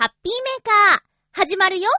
[0.00, 1.00] ハッピーメーカー、
[1.32, 1.90] 始まるよ。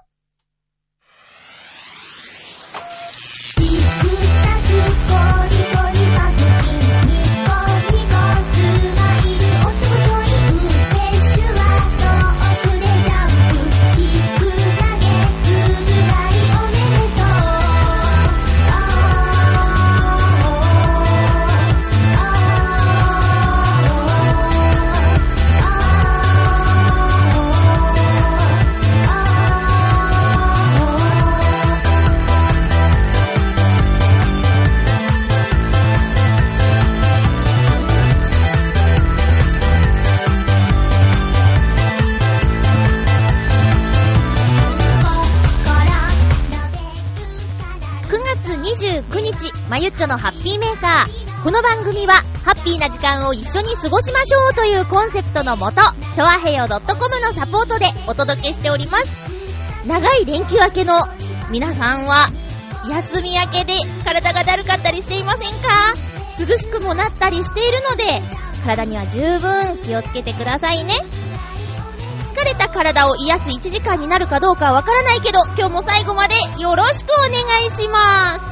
[49.71, 51.43] まゆっちょのハッピーメーカー。
[51.45, 55.77] この番組は、ハッピーな時間を一緒に過ごしましょうというコンセプトのもと、
[56.13, 56.81] ちょあへよ .com
[57.21, 59.07] のサポートでお届けしております。
[59.87, 61.07] 長い連休明けの
[61.49, 62.27] 皆さんは、
[62.89, 65.93] 休み明けで体がだるかったりしていませんか？
[66.37, 68.21] 涼しくもなったりしているので、
[68.65, 70.95] 体には十分気をつけてくださいね。
[72.35, 78.50] 疲れた体を癒す1時間になるかどうかはわからないけど、今日も最後までよろしくお願いします。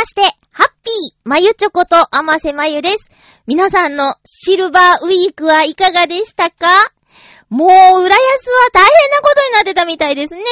[0.00, 3.10] まして、ハッピー、まゆちょこと、あませまゆです。
[3.46, 6.90] 皆さんのシルバーウィークはいかがでしたか？
[7.50, 10.42] もう、浦安は大変なことになってたみたいですね。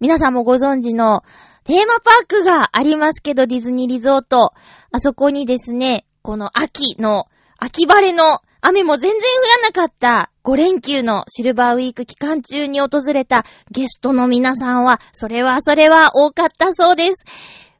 [0.00, 1.22] 皆さんもご存知の
[1.62, 4.52] テーマパークがありますけど、ディズニーリゾート。
[4.90, 7.26] あそこにですね、この秋の、
[7.58, 9.24] 秋晴れの雨も全然降
[9.62, 17.24] らなかった5連休のシルバーウィーク期間中に訪れたゲストの皆さんは、それはそれは多かったそうです。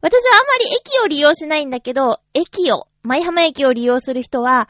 [0.00, 4.68] 私はあんまり駅を利用しないんだけど、駅を、舞浜駅を利用する人は、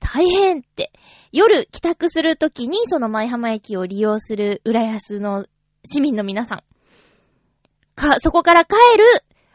[0.00, 0.92] 大変って、
[1.32, 5.44] 夜帰宅するときにその舞浜駅を利用する浦安の
[5.84, 6.64] 市民の皆さん。
[7.94, 9.04] か、そこから帰る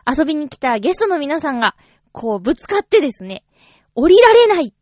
[0.06, 1.76] 遊びに来たゲストの皆さんが、
[2.12, 3.44] こうぶつかってですね、
[3.96, 4.74] 降りられない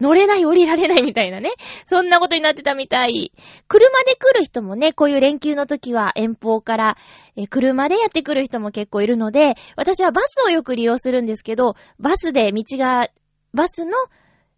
[0.00, 1.50] 乗れない降りられないみたいなね。
[1.86, 3.32] そんなことになってたみたい。
[3.66, 6.96] 車で来る人もね、こういう連休の時は遠方から、
[7.36, 13.08] え車でやってくる人も結構いるので、私はバスをよく利用するんですけど、バスで道が、
[13.54, 13.92] バスの、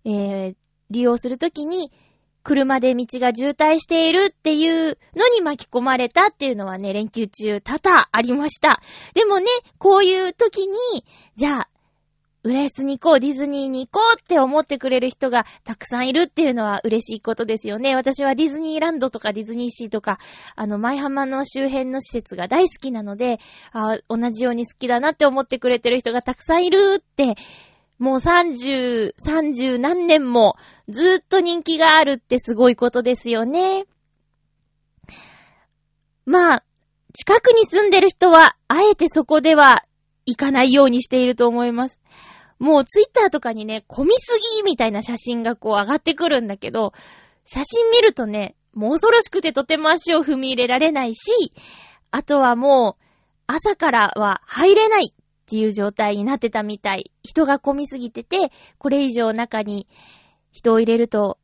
[0.04, 0.54] えー、
[0.90, 1.92] 利用するときに、
[2.42, 8.80] 車で道が渋滞しているっていうのに巻き込まれたっていうのはね、連休中多々ありました。
[9.14, 9.46] でもね、
[9.78, 10.76] こういう時に、
[11.36, 11.68] じゃあ、
[12.44, 17.96] 浦安に行こう、ディズニーに行こうって思ってくれる人がたくさんいるっていうのは嬉しいことですよね。
[17.96, 20.18] 私はディズニーランドとかディズニーシーとか、
[20.54, 23.38] あの、舞浜の周辺の施設が大好きなので、
[23.72, 27.34] あ同じように好きだなって思ってくれてる人がたくさんいるって、
[27.98, 30.56] もう30、30何年も
[30.88, 33.86] ずっと人気があるってすごいことですよね。
[36.24, 36.64] まあ、
[37.14, 39.82] 近くに住んでる人は、あえてそこでは
[40.28, 42.00] 行かないようにしていると思います。
[42.58, 46.92] もうツイッターとかにね、混みすぎみたいな写真がこう上がってくるんだけど、
[47.46, 51.52] 写真見るとね、もう恐ろしくてとても足を踏み入れられないし、
[52.10, 53.04] あとはもう、
[53.46, 55.14] 朝からは入れないっ
[55.46, 57.10] ていう状態になってたみたい。
[57.22, 59.88] 人が混みすぎてて、これ以上中に
[60.52, 61.38] 人を入れると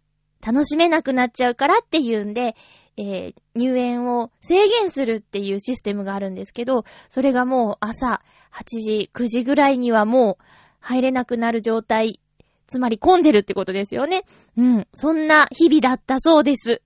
[0.44, 2.54] 楽しめなくなっちゃうからっていうんで、
[2.96, 8.20] えー、入園を制限するっていうシステムがあるんですけど、それがもう朝
[8.52, 10.44] 8時、9時ぐらいにはもう
[10.80, 12.20] 入れなくなる状態。
[12.66, 14.24] つまり混んでるってことですよね。
[14.56, 14.86] うん。
[14.94, 16.80] そんな日々だったそうです。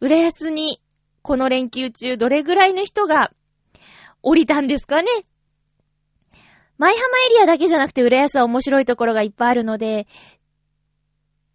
[0.00, 0.80] 浦安に、
[1.22, 3.32] この連休中どれぐらいの人が
[4.22, 5.08] 降りたんですかね
[6.78, 10.06] 舞浜エリアだけじゃなくて浦安は面白いところがいっぱいあるので、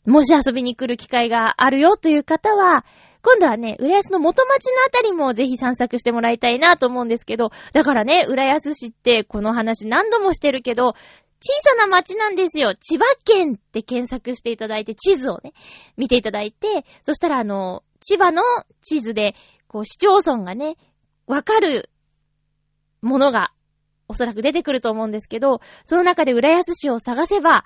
[0.06, 2.86] もし遊びに来る機会があるよという方は、
[3.26, 10.94] 今度はね、浦安の元町のあたりもぜひ散策してもらいたいなと思うんですけど、だからね、浦安市ってこの話何度もしてるけど、
[11.42, 12.76] 小さな町なんですよ。
[12.76, 15.54] 千葉県って検索していただいて、地図をね、
[15.98, 18.44] 見ていただいて、そしたらあの、千葉の
[18.82, 19.34] 地図で、
[19.68, 20.78] こう、市町村がね、
[21.26, 21.90] わかる
[23.02, 23.52] ものが、
[24.08, 27.66] おそらく出てくると思うんですけど、その中で浦安市を探せば、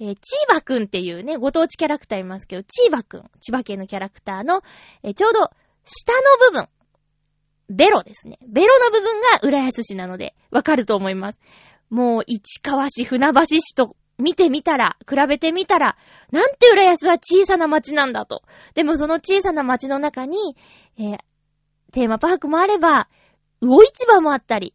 [0.00, 4.62] えー、チーバくんっていうね、ご当地キャラクターいますけど、チーバくん、千葉県のキャラクターの、
[5.02, 5.50] えー、ちょうど、
[5.84, 6.68] 下の部分、
[7.70, 8.38] ベロですね。
[8.46, 11.40] ベロの部分が浦安市なので、わかると思います。
[11.90, 15.96] もう、市川市、船橋市と見てみたら、比べてみたら、
[16.32, 18.42] なんて浦安は小さな町なんだと。
[18.74, 20.56] でもその小さな町の中に、
[20.98, 21.18] えー、
[21.92, 23.08] テーマパークもあれば、
[23.60, 24.74] 魚市場もあったり、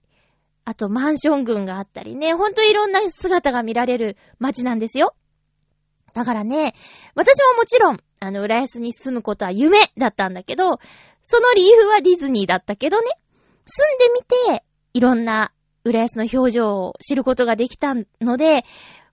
[0.66, 5.16] あとマンション群があったりね、ほんといろんな姿が見られる街なんですよ。
[6.14, 6.74] だからね、
[7.16, 10.80] 私ももちろん、あの、浦安に住むことは夢だったんだけど、
[11.22, 13.08] その理由はディズニーだったけどね、
[13.66, 14.06] 住んで
[14.50, 14.64] みて、
[14.94, 15.52] いろんな
[15.84, 18.64] 浦安の表情を知ることができたので、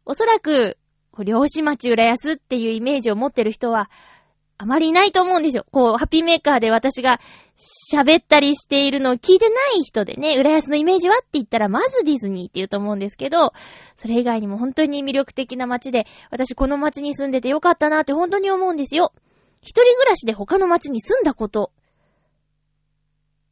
[0.04, 0.76] おそらく、
[1.18, 3.90] 漁師町浦安っていうイメージを持ってる人は、
[4.62, 5.64] あまりいないと思うんですよ。
[5.70, 7.18] こう、ハッピーメーカーで私が
[7.94, 13.54] 喋ったりしているのを聞いてない人でね、浦安のイメージはって言ったら、まずディズニーって言うと思うんですけど、
[13.96, 19.14] それ以外にも本当に魅力的な街で、私この街に住んでてよかったなって本当に思うんですよ。
[19.62, 21.72] 一人暮らしで他の街に住んだこと、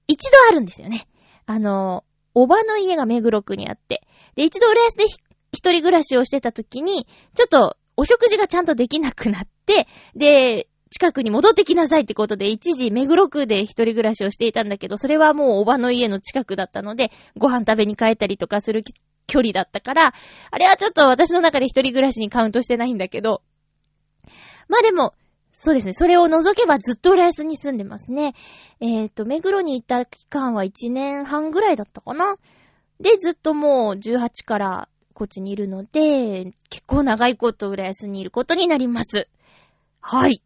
[0.09, 1.09] 一度あるんですよね。
[1.47, 2.05] あの、
[2.35, 5.07] おばの家が目黒区にあって、で、一度浦安で
[5.53, 18.83] 一人暮らしをしてた時に、ちょっとお食事がちゃんとできなくなって、で、近くに戻ってきなさいってことで、一時目黒区で一人暮らしをしていたんだけど、それはもうおばの家の近くだったので、ご飯食べに帰ったりとかする
[19.27, 20.15] 距離だったから、
[20.51, 23.43] あれはちょっと私の中で一人暮らしにカウントしてないんだけど、
[24.69, 25.15] まあでも、
[25.53, 25.93] そうですね。
[25.93, 28.35] それを除けばずっと浦安に住んでますね。
[28.81, 32.37] えっ、ー、と、目黒に行った期間は1年半ぐらいだったかな。
[33.01, 39.29] で、ずっともう18からこっちにいるので、結構長いこと浦安にいることになります。
[40.01, 40.43] はい。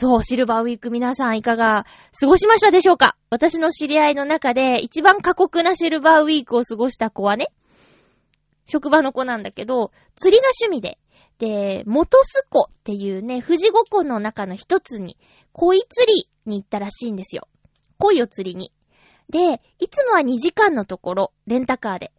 [0.00, 1.84] そう、シルバーウィーク皆さんいかが
[2.20, 3.16] 過ごしましたでしょうか？
[3.30, 7.48] 私の知り合いの中で一番過酷なシルバーウィークを過ごした子はね、
[8.64, 11.00] 職場の子なんだけど、釣りが趣味で、
[11.40, 15.18] で、元栖湖っていうね、富士五湖の中の一つに、
[15.52, 17.48] 鯉釣りに行ったらしいんですよ。
[17.98, 18.72] 鯉を釣りに。
[19.30, 22.12] で、いつもは2時間のところ、レンタカーで。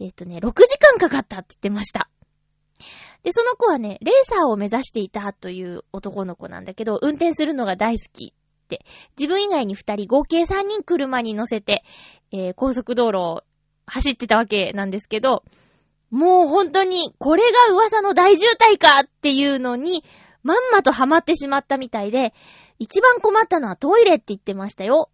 [0.00, 2.10] えっ、とね、6時間かかったって言ってました。
[3.22, 8.84] で、その子はね、レーサーを目指していたという男の子なんだけど、運転するのが大好きって、
[9.18, 11.82] 自分以外に2人、合計3人車に乗せて、
[12.32, 13.42] えー、高速道路を
[13.86, 15.44] 走ってたわけなんですけど、
[16.10, 20.02] もう本当に、これが噂の大渋滞かっていうのに、
[20.42, 22.32] まんまとハマってしまったみたいで、
[22.78, 25.10] 一番困ったのはトイレって言ってましたよ。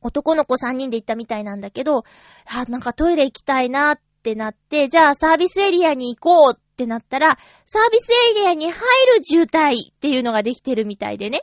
[0.00, 2.04] 男の子3人で行ったみたいなんだけど、
[2.46, 7.36] あ、なんかトイレ行きたいなってなって、じゃあサービスエリアに行こうっってなったら、
[7.66, 8.78] サービスエリアに入
[9.18, 11.42] る渋滞っていうのができてるみたいでね。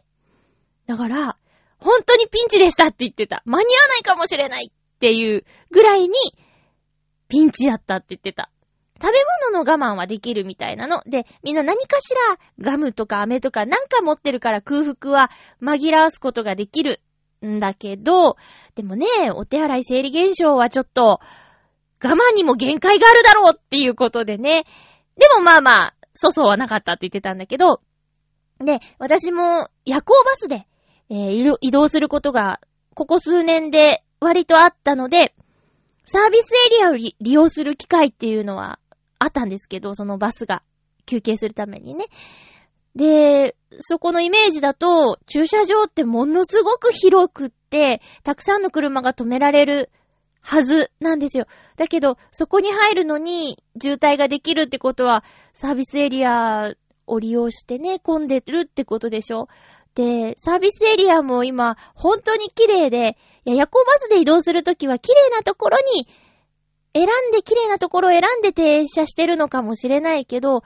[0.87, 1.35] だから、
[1.77, 3.43] 本当にピンチでしたって言ってた。
[3.45, 6.09] 間に合わないかもしれないっていうぐらいに、
[7.27, 8.49] ピンチだったって言ってた。
[8.99, 9.19] 食べ
[9.51, 11.03] 物の我慢はできるみたいなの。
[11.05, 15.29] で、みんな何かしらガムとか飴とかなんか持ってるから空腹は
[15.61, 16.99] 紛らわすことができる
[17.45, 18.37] んだけど、
[18.73, 21.19] でもね、お手洗い生理現象はちょっと
[22.03, 24.65] 我慢にも限界があるだろうっていうことでね、
[25.17, 27.81] でもまあまあ、粗相はなかったって言ってたんだけど、
[28.59, 30.67] で、私も夜行バスで、
[31.09, 32.59] えー、移動することが、
[32.93, 35.35] ここ数年で割とあったので、
[36.05, 38.79] サービスエリアを利用する機会っていうのは
[39.19, 40.63] あったんですけど、そのバスが
[41.05, 42.05] 休憩するためにね。
[42.95, 49.91] で、そこのイメージだと、駐車場ってものすごく広くって、たくさんの車が止められる
[50.41, 51.45] はずなんですよ。
[51.75, 56.73] だけど、そこに入るのに渋滞ができるってことは、サービスエリア
[57.05, 59.47] を利用してね、混んでるってことでしょ
[59.95, 66.07] で、サービスエリアも今、本当に綺麗で、いや、夜行バスで移動するときは綺麗なところに、
[66.93, 70.63] 選んで綺麗なところを選んで停車してるのかもしれないけど、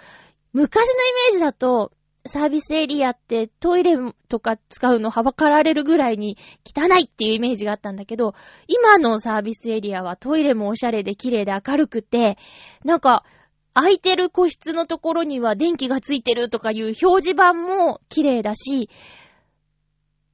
[0.54, 1.92] 昔のイメージだと、
[2.26, 3.98] サービスエリアってトイレ
[4.30, 8.36] とか使うのはばかられるぐらいに汚いっていうイメージがあったんだけど、
[8.68, 12.38] 今のサービスエリアはトイレもおしゃれで綺麗で明るくて、
[12.84, 13.24] なんか、
[13.74, 18.90] 空いてる個室のところには電気がついてるとかいう表示板も綺麗だし、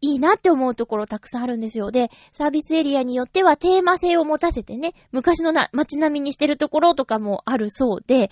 [0.01, 1.91] いいなって思うところたくさんあるんですよ。
[1.91, 8.32] で、サービスエリアによってはテーマ性を持たせてね、昔のな街並みにしてるところとかもあるそうで、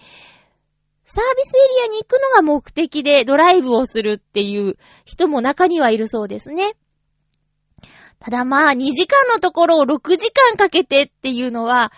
[1.06, 6.74] サービスエリアに行くのが目的でドライブをするっていう人も中にはいるそうですね。
[8.20, 11.92] ただまあ、2時間のところを6時間かけてっていうのは、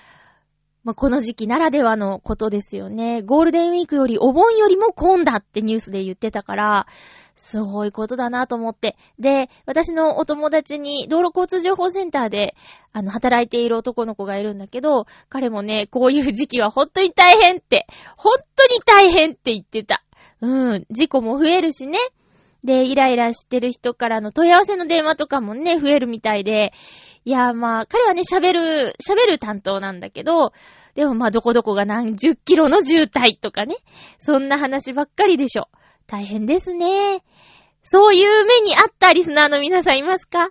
[0.83, 3.21] まあ、この時期ならではのことですよね。
[3.21, 6.87] ゴールデンウィークよりお盆よりも混んだってニュースで言ってたから、
[7.37, 8.97] すごいことだなと思って。
[9.19, 12.55] で、私のお友達に道路交通情報センターで、
[12.91, 17.85] あの、働いている男の子がいるんだけど、彼もね、こういう時期は本当に大変って、
[18.17, 20.03] 本当に大変って言ってた。
[20.41, 21.99] うん、事故も増えるしね。
[22.63, 26.73] で、イライラしてる人からの問い合わせの電話とかもね、増えるみたいで、
[27.23, 30.53] いや、まあ、彼はね、喋る、喋る担当なんだけど、
[30.95, 33.75] でもまあ、どこどこが何十キロの渋滞とかね、
[34.17, 35.69] そんな話ばっかりでしょ。
[36.07, 37.23] 大変ですね。
[37.83, 40.49] そういう目にあったリスナーの皆さんいますか？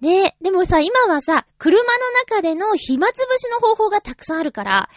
[0.00, 4.90] ねえ、でもさ、今はさ、車の中での暇つぶしの方法がたくさんあるから、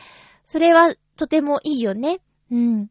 [0.43, 2.19] それはとてもいいよね。
[2.51, 2.89] うん。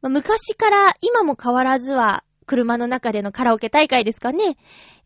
[0.00, 4.56] まあ、昔から今も変わらずは、車の中でのカラオケ大会ですかね。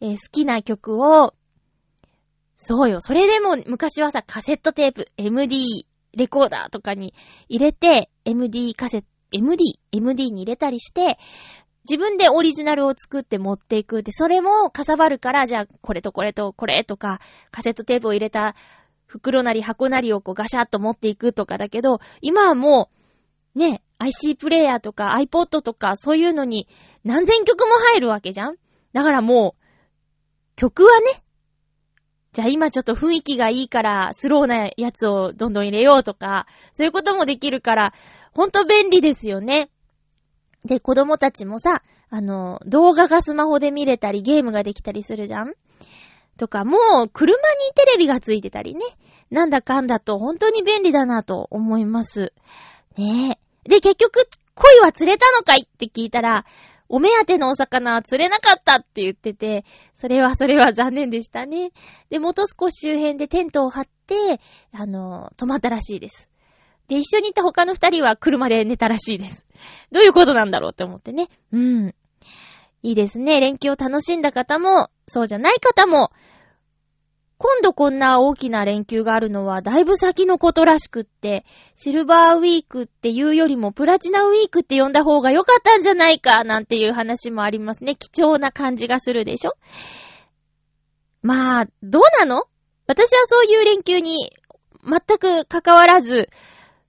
[0.00, 1.34] えー、好きな曲を、
[2.56, 3.00] そうよ。
[3.00, 7.14] それでも昔はさ、カセットテープ、MD、レコーダーとかに
[7.48, 11.18] 入れて、MD カセット、MD、MD に入れたりして、
[11.88, 18.54] 自分でオリジナルを作って持っていくって、それもかさばるから、じゃあ、これとこれとこれとか、カセットテープを入れた
[19.06, 22.90] 袋なり箱なりをこうガシャッと持っていくとかだけど、今はも
[23.54, 26.66] う、ね、IC プレイヤーとか iPod とかそういうのに
[27.04, 28.56] 何千曲も入るわけじゃん？
[28.92, 29.62] だからもう、
[30.56, 31.22] 曲はね、
[32.32, 37.94] じゃあ今ちょっと雰囲気がいいからスローなやつをどんどん入れようとか、そういうこともできるから、
[38.34, 39.70] ほんと便利ですよね。
[40.64, 45.54] で、子供たちもさ、あの、動画がスマホで見れたり、ゲームができたりするじゃん？
[46.36, 47.38] とか、もう、車に
[47.74, 48.84] テレビがついてたりね。
[49.30, 52.32] なんだかんだと、本当に便利だなと思います。
[52.96, 53.68] ねえ。
[53.68, 56.44] で、結局、恋は釣れたのかいって聞いたら、
[56.88, 59.64] お目当てのお魚は釣れなかったって言ってて、
[59.94, 61.72] それはそれは残念でしたね。
[62.10, 64.40] で、元少し周辺でテントを張って、
[64.72, 66.28] あの、泊まったらしいです。
[66.88, 69.46] で、一緒にいた他の二人は車で寝たらしいです。
[69.90, 71.28] どういうことなんだろうって思ってね。
[71.52, 71.94] うん。
[72.82, 73.40] いいですね。
[73.40, 76.10] 連休を楽しんだ方も、そうじゃない方も、
[77.36, 87.96] 今度こんな大きな連休があるのはだいぶ先のことらしくって、シルバーウィークっていうよりもプラチナウィークって呼んだ方が良かったんじゃないかなんていう話もありますね。
[87.96, 89.52] 貴重な感じがするでしょ
[91.22, 92.44] まあ、どうなの？
[92.86, 94.30] 私はそういう連休に
[94.84, 96.28] 全く関わらず、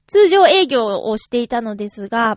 [0.07, 2.35] 通常営業をしていたのですが、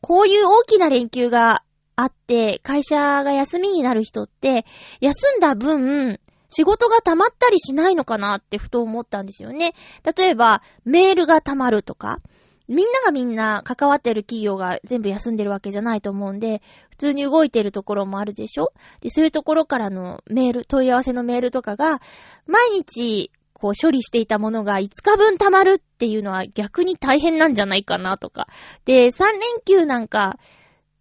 [0.00, 1.64] こういう大きな連休が
[1.96, 4.64] あって、会社が休みになる人って、
[5.00, 9.74] 休んだ分、仕事が溜まったりしないのかなってふと思ったんですよね。
[10.16, 12.20] 例えば、メールが溜まるとか、
[12.68, 18.72] みんながみんな関わってる企業が全部休んでるわけじゃないと思うんで、普通に動いてるところもあるでしょ？
[19.00, 22.00] で、そういうところからのメール、問い合わせのメールとかが、
[22.46, 28.48] 毎日こう処理していたものが5日分溜まるっていうのは逆に大変なんじゃないかなとか。
[28.84, 30.38] で、3連休なんか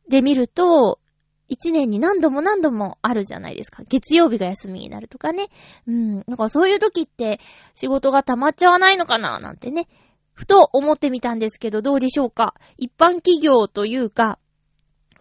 [0.10, 1.00] で見ると、
[1.50, 3.84] 1年に何度も何度もあるじゃないですか。
[3.88, 5.48] 月曜日が休みになるとかね。
[5.88, 6.16] うん。
[6.28, 7.40] なんかそういう時って
[7.74, 9.88] 仕事が溜まっちゃわないのかななんてね。
[10.34, 14.40] ふと思ってみたんですけどどうでしょうか一般企業というか、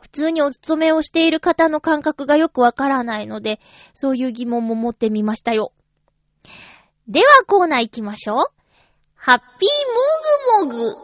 [0.01, 3.61] 普通にお勤めをしている方の感覚がよくわからないので、
[3.95, 5.73] そういう疑問も持ってみましたよ。
[7.09, 8.37] ではコーナー行きましょう。
[9.15, 10.97] ハッピーもぐもぐ。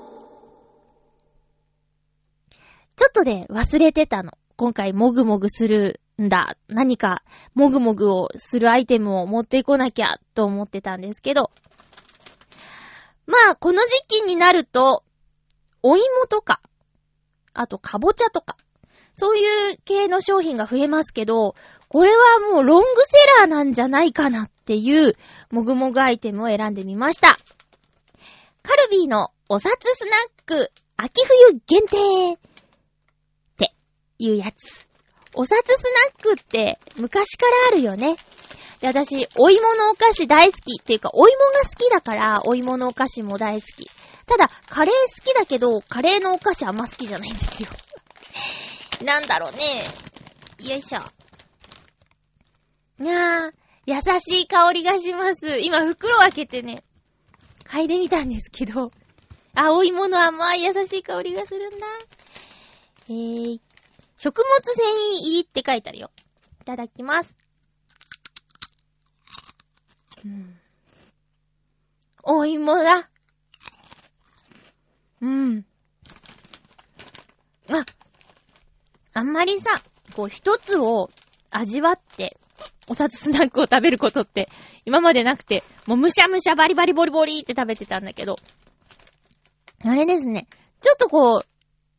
[2.96, 4.32] ちょっとね、忘れてたの。
[4.56, 6.56] 今回もぐもぐするんだ。
[6.66, 7.22] 何か、
[7.54, 11.52] もぐもぐをするアイテムを持ってこなきゃ、と思ってたんですけど。
[13.26, 15.04] まあ、この時期になると、
[15.84, 16.60] お芋とか、
[17.54, 18.56] あと、かぼちゃとか、
[19.14, 21.54] そういう系の商品が増えますけど、
[21.92, 25.14] これはもうロングセラーなんじゃないかなっていう
[25.50, 27.36] もぐもぐアイテムを選んでみました。
[28.62, 32.38] カルビーのお札スナック秋冬限定っ
[33.58, 33.74] て
[34.18, 34.88] いうやつ。
[35.34, 35.82] お札ス
[36.16, 38.16] ナックって昔からあるよね。
[38.80, 43.86] で、私、お芋のお菓子大好きっていうか、お芋が好きだから、お芋のお菓子も大好き。
[44.24, 47.68] ただ、カレー好きだけど、カレーのお菓子あんま好きじゃないんですよ。
[49.04, 49.82] なんだろうね。
[50.58, 51.21] よいしょ。
[53.02, 53.52] いやー、
[53.86, 55.58] 優しい香りがします。
[55.58, 56.84] 今袋を開けてね、
[57.64, 58.92] 嗅いでみたんですけど、
[59.56, 61.86] 青芋の甘い優しい香りがするんだ。
[63.08, 63.60] えー、
[64.16, 66.12] 食物繊維入りって書いてあるよ。
[66.60, 67.34] いただきます。
[70.24, 70.54] うん。
[72.22, 73.10] お芋だ。
[75.20, 75.64] うん。
[77.68, 77.84] あ、
[79.12, 79.72] あんまりさ、
[80.14, 81.10] こう一つを
[81.50, 82.36] 味わって、
[82.88, 84.48] おさつスナックを食べることって
[84.84, 88.36] 今までなくて、もうむしゃむしゃバリバリボリボリって食べてたんだけど、
[89.84, 90.46] あれですね。
[90.80, 91.46] ちょっとこう、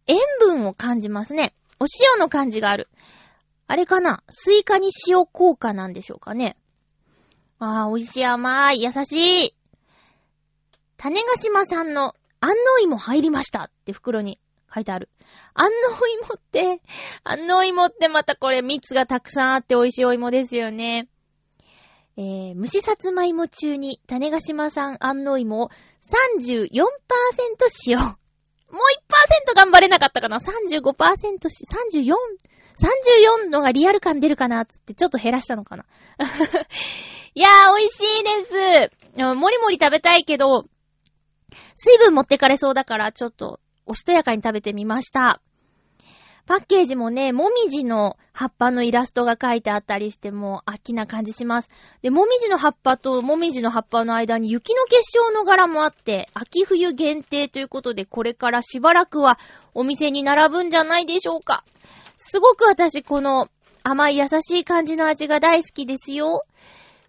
[0.08, 1.54] 塩分を感じますね。
[1.80, 2.90] お塩の感じがある。
[3.68, 4.24] あれかな？
[4.30, 6.58] スイカに塩効果なんでしょうかね。
[7.60, 9.56] ああ、美味しい甘い、優しい。
[10.98, 14.40] 種ヶ島さんの安納芋入りましたって袋に
[14.74, 15.10] 書いてある。
[15.53, 16.82] 安納芋って、
[17.24, 21.08] 安納芋ってまたこれ蜜がたくさんあって美味しいお芋ですよね。
[22.15, 25.70] えー、蒸しさつまいも中に種ヶ島産安納芋を
[26.01, 26.80] 34%
[27.70, 28.00] 使用。
[28.00, 28.15] もう
[29.51, 31.63] 1%頑張れなかったかな ?35% し、
[31.94, 32.15] 34、
[33.46, 35.86] 34のがリアル感出るかなつってちょっと減らしたのかな
[37.36, 39.34] いやー、美味しいです。
[39.36, 40.65] もりもり食べたいけど、
[41.75, 45.42] 水分持ってかれそうだから、ちょっと、おしとやかに食べてみました。
[46.46, 51.70] パッケージもね、もみじの葉っぱのイラストが書いてあったりしても、秋な感じします。
[52.02, 59.40] で、もみじの葉っぱともみじの葉っぱの間に雪の結晶の柄もあって、秋冬限定ということで、これからしばらくは
[59.74, 61.63] お店に並ぶんじゃないでしょうか。
[62.18, 63.48] すごく私、この
[63.84, 66.44] 甘い優しい感じの味が大好きですよ。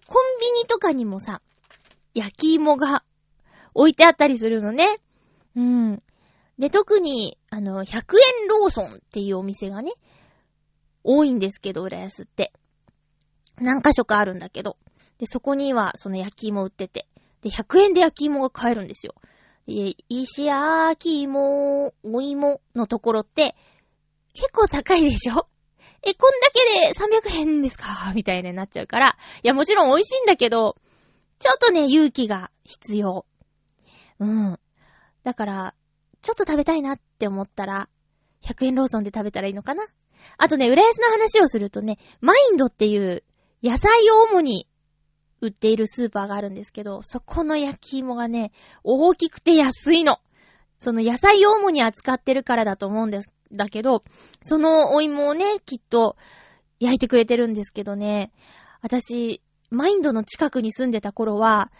[0.06, 1.40] コンビニとかにもさ、
[2.14, 3.02] 焼き芋が
[3.74, 5.00] 置いてあったりするのね。
[5.56, 6.02] うん。
[6.58, 7.96] で、特に、あの、100
[8.42, 9.92] 円ローソンっていうお店がね、
[11.02, 12.52] 多いんですけど、浦安って。
[13.56, 14.76] 何箇所かあるんだけど。
[15.18, 17.06] で、そこには、その焼き芋売ってて。
[17.42, 19.14] で、100円で焼き芋が買えるんですよ。
[19.66, 23.56] で、石焼き芋、お芋のところって、
[24.32, 25.48] 結構高いでしょ？
[26.02, 28.12] え、こんだけで300円ですか？
[28.14, 29.16] みたいになっちゃうから。
[29.42, 30.76] いや、もちろん美味しいんだけど、
[31.38, 33.24] ちょっとね、勇気が必要。
[34.18, 34.58] うん。
[35.22, 35.74] だから、
[36.24, 37.88] ちょっと食べたいなって思ったら、
[38.42, 39.84] 100円ローソンで食べたらいいのかな？
[40.38, 43.22] あとね、浦安の話をするとね、マインドっていう
[43.62, 44.66] 野菜を主に
[45.42, 50.18] 売っているスーパーがあるんですけど、そこの焼き芋がね、大きくて安いの。
[50.78, 54.02] その野菜を主に扱ってるからだと思うんです、だけど、
[54.42, 56.16] そのお芋をね、きっと
[56.80, 58.32] 焼いてくれてるんですけどね、
[58.80, 61.70] 私、マインドの近くに住んでた頃は、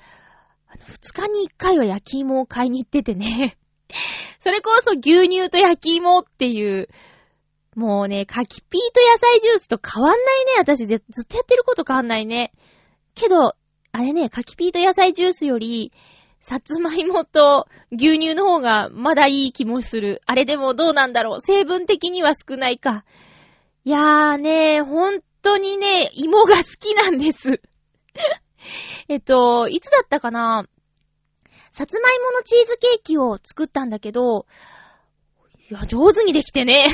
[0.87, 3.57] 二日に一回は焼き芋を買いに行っててね。
[4.41, 6.89] それこそ牛乳と焼き芋っていう、
[7.75, 10.53] もうね、柿ピーと野菜ジュースと変わんないね。
[10.59, 12.53] 私ずっとやってること変わんないね。
[13.15, 13.55] けど、
[13.93, 15.93] あれね、柿ピーと野菜ジュースより、
[16.41, 20.21] さつまいもと牛乳の方がまだいい気もする。
[20.27, 21.41] あれでもどうなんだろう。
[21.41, 23.05] 成分的には少ないか。
[23.85, 27.61] いやーね、本当にね、芋が好きなんです
[29.09, 30.67] えっと、いつだったかな？
[31.75, 34.47] さつまいものチーズケーキを作ったんだけど、
[35.69, 36.87] いや、上手にできてね。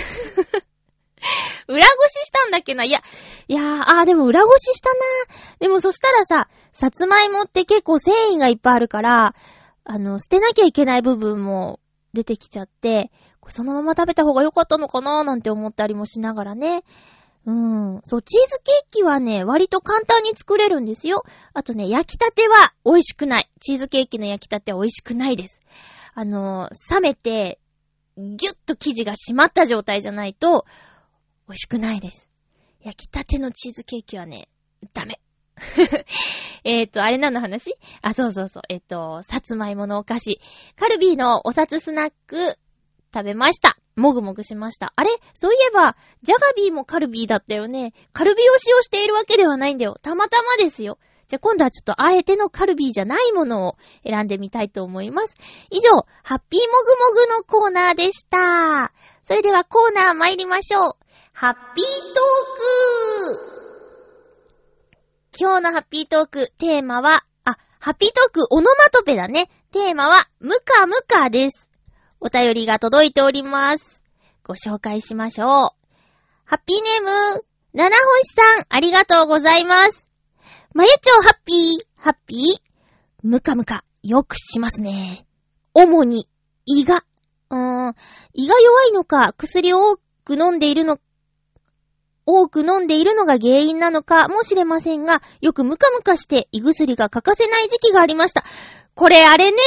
[1.68, 3.02] 裏ごししたんだっけないや、
[3.46, 4.96] いやー、あーでも裏ごししたな
[5.58, 9.34] でもそしたらさ、さつまいもって結構繊維がいっぱいあるから、
[9.84, 11.78] あの、捨てなきゃいけない部分も
[12.14, 13.12] 出てきちゃって、
[13.50, 16.84] そのまま食べた方が良かったのかなーなんて思ったりもしながらね。
[17.46, 18.02] うん。
[18.04, 21.24] そう、チーズケーキはね、割と簡単に作れるんですよ。
[21.54, 23.50] あとね、焼きたては美味しくない。
[23.60, 25.60] チーズケーキの焼きたては美味しくないです。
[26.14, 27.58] あの冷めて、
[28.16, 30.66] ぎゅっと生地が締まった状態じゃないと、
[31.48, 32.28] 美味しくないです。
[32.82, 34.48] 焼きたてのチーズケーキはね、
[34.92, 35.20] ダメ。
[36.64, 37.74] えっと、あれ何の話？
[38.02, 38.62] あ、そうそうそう。
[38.68, 40.40] えっ、ー、と、さつまいものお菓子。
[40.76, 42.58] カルビーのお札スナック、
[43.12, 43.79] 食べました。
[43.96, 44.92] もぐもぐしました。
[44.96, 45.10] あれ？
[45.34, 47.92] そういえば、ジャガビーもカルビーだったよね。
[48.12, 49.96] カルビーを使用しているわけではないんだよ。
[50.02, 50.98] たまたまですよ。
[51.26, 55.36] じゃあ今度はちょっとあえてのカルビーじゃないものを選んでみたいと思います。
[55.70, 58.92] 以上、ハッピーもぐもぐのコーナーでした。
[59.24, 60.92] それではコーナー参りましょう。
[61.32, 63.60] ハッピートーク
[65.38, 69.48] 今日のハッピートーク、テーマは、あ、ハッピートークオノマトペだね。
[69.70, 71.69] テーマは、ムカムカです。
[72.22, 74.02] お便りが届いております。
[74.44, 75.48] ご紹介しましょう。
[76.44, 80.04] ハッピーネーム、七星さん、ありがとうございます。
[80.74, 82.60] まゆちょハッピー、ハッピー、
[83.22, 85.26] ムカムカ、よくしますね。
[85.72, 86.28] 主に、
[86.66, 87.04] 胃が、
[87.48, 87.94] うーん、
[88.34, 90.98] 胃が弱いのか、薬を多く飲んでいるの、
[92.26, 98.44] 多く飲んでいるのが原因なのかもしれませんが、よくムカムカして胃薬が欠かせない時期がありました。
[98.94, 99.58] これあれね、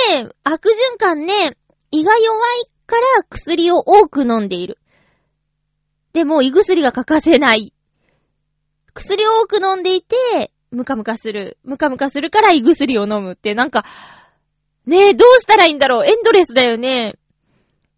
[0.43, 1.57] 悪循環ね、
[1.93, 4.79] 胃が弱いから薬を多く飲んでいる。
[6.11, 7.71] でも胃薬が欠かせない。
[8.95, 11.59] 薬を多く飲んでいて、ムカムカする。
[11.63, 13.85] ムカムカするから胃薬を飲むって、なんか、
[14.87, 17.13] ねえ、どうしたらいいんだろうエンドレスだよね。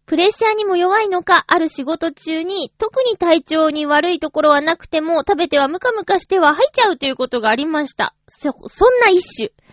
[0.04, 8.14] プレッシャーにも弱いのか、ある仕事中に、特に体調に悪いところはなくても、食べてはムカムカしては吐いちゃうということがありました。
[8.28, 9.65] そ、そんな一種。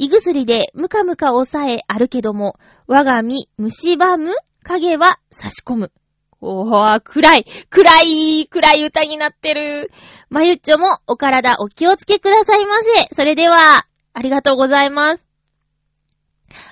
[0.00, 5.92] 胃薬でムカムカ抑えあるけども、我が身、蝕む影は差し込む。
[6.40, 9.90] おー、暗い、暗い、暗い歌になってる。
[10.30, 13.14] まゆっちょもお体お気をつけくださいませ。
[13.14, 13.84] それでは、
[14.14, 15.26] ありがとうございます。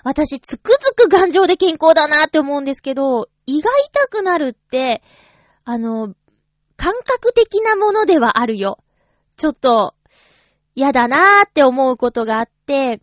[0.04, 5.02] 私、つくづく頑丈で健康だなって思うんですけど、胃が痛くなるって、
[5.66, 6.14] あの、
[6.78, 8.78] 感覚的なものではあるよ。
[9.36, 9.94] ちょっと、
[10.74, 13.02] 嫌だなーって思うことがあって、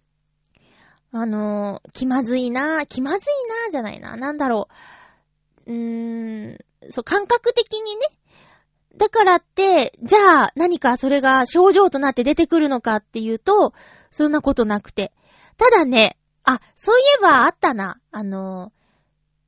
[1.17, 4.17] あの、気まずいな、気まずいなじゃないな。
[4.17, 4.67] なんだろ
[5.65, 5.71] う。
[5.71, 6.58] うーん、
[6.89, 8.01] そう、感覚的にね。
[8.97, 13.73] だからって、じゃあ何かそれが症状となって出てくるのかっていうと、
[14.12, 15.13] そんなことなくて。
[15.56, 17.97] ただね、あ、そういえばあったな。
[18.12, 18.73] あの、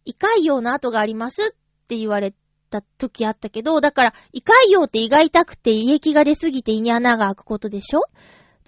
[0.05, 2.33] 胃潰瘍の跡がありますって言われ
[2.69, 8.03] た時あったけど、だから、胃潰瘍って胃が痛くて胃液が出すぎて胃に穴が開くことでしょ？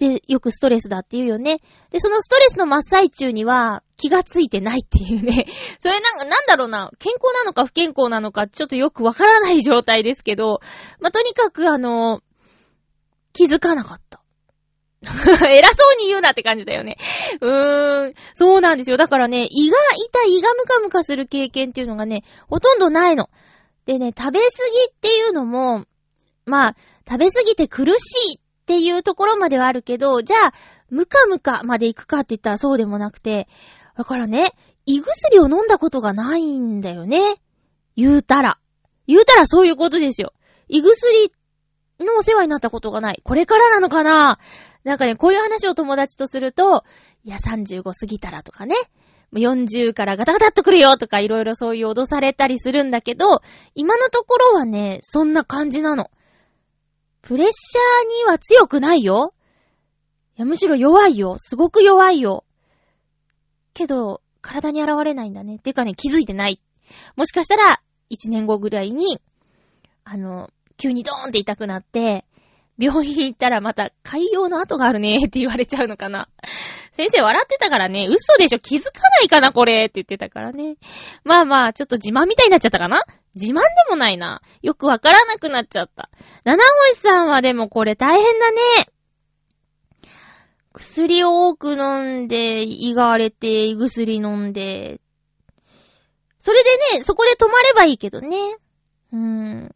[0.00, 1.60] で、よくストレスだって言うよね。
[1.90, 5.46] で、そのストレスの真っ最中には気がついてないっていうね。
[5.78, 10.62] それなんか、なんだろうな、健康なのか不健康なのかちょっとよくわからない状態ですけど、
[11.00, 12.22] まあ、とにかくあの、
[13.34, 14.22] 気づかなかった。
[15.02, 16.96] 偉そうに言うなって感じだよね。
[17.42, 18.14] うーん。
[18.34, 18.96] そうなんですよ。
[18.96, 23.28] だからね、胃が痛い、胃がムカムカする経験っていうのがね、ほとんどないの。
[23.84, 24.50] でね、食べ過ぎ
[24.90, 25.84] っていうのも、
[26.46, 28.39] まあ、食べ過ぎて苦しい
[28.70, 30.52] っていうところまではあるけど、じゃあ、
[30.90, 33.48] ムカムカまで行くかって言ったらそうでもなくて、
[33.96, 34.52] だからね、
[34.86, 37.40] 胃薬を飲んだことがないんだよね。
[37.96, 38.58] 言うたら。
[39.08, 40.34] 言うたらそういうことですよ。
[40.68, 41.32] 胃薬
[41.98, 43.20] のお世話になったことがない。
[43.24, 44.38] これからなのかな
[44.84, 46.84] なんかね、こういう話を友達とすると、
[47.24, 48.76] いや、35過ぎたらとかね、
[49.32, 53.42] 40からガタガタっとくるよとかいろいろそういう脅されたりするんだけど、
[53.74, 56.12] 今のところはね、そんな感じなの。
[57.22, 59.32] プレッシャーには強くないよ。
[60.36, 61.36] いや、むしろ弱いよ。
[61.38, 62.44] すごく弱いよ。
[63.74, 65.58] けど、体に現れないんだね。
[65.58, 66.60] てかね、気づいてない。
[67.16, 69.20] もしかしたら、一年後ぐらいに、
[70.04, 72.24] あの、急にドーンって痛くなって、
[72.78, 76.28] 病院行ったらまた海洋の跡があるねって言われちゃうのかな。
[77.00, 80.76] 先生笑ってたからね、嘘でしょ気づかないかなこれって言ってたからね。
[81.24, 84.42] まあまあ、ちょっと自慢みたいになっちゃったかな自慢でもないな。
[84.60, 86.10] よくわからなくなっちゃった。
[86.44, 88.58] 七星さんはでもこれ大変だね。
[90.74, 95.00] 薬を多く飲んで、胃が荒れて、胃薬飲んで。
[96.38, 98.36] それでね、そこで止まればいいけどね。
[99.12, 99.74] うーん。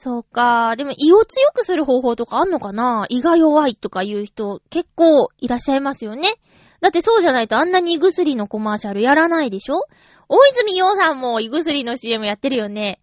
[0.00, 0.76] そうか。
[0.76, 3.06] でも胃を強くする方法とかあんのかな？
[3.08, 6.36] 胃が弱いとかいう人結構いらっしゃいますよね。
[6.80, 9.80] だってそうじゃないとあんなに胃薬のコマーシャルやらないでしょ？
[10.28, 13.00] 大泉洋さんも胃薬の CM やってるよね。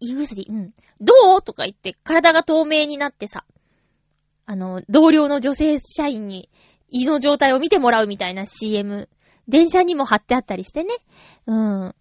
[0.00, 0.72] 胃薬、うん。
[1.02, 1.42] どう？
[1.42, 3.44] とか言って体が透明になってさ。
[4.46, 6.48] あの、同僚の女性社員に
[6.88, 9.10] 胃の状態を見てもらうみたいな CM。
[9.48, 10.94] 電車にも貼ってあったりしてね。
[11.46, 11.94] うん。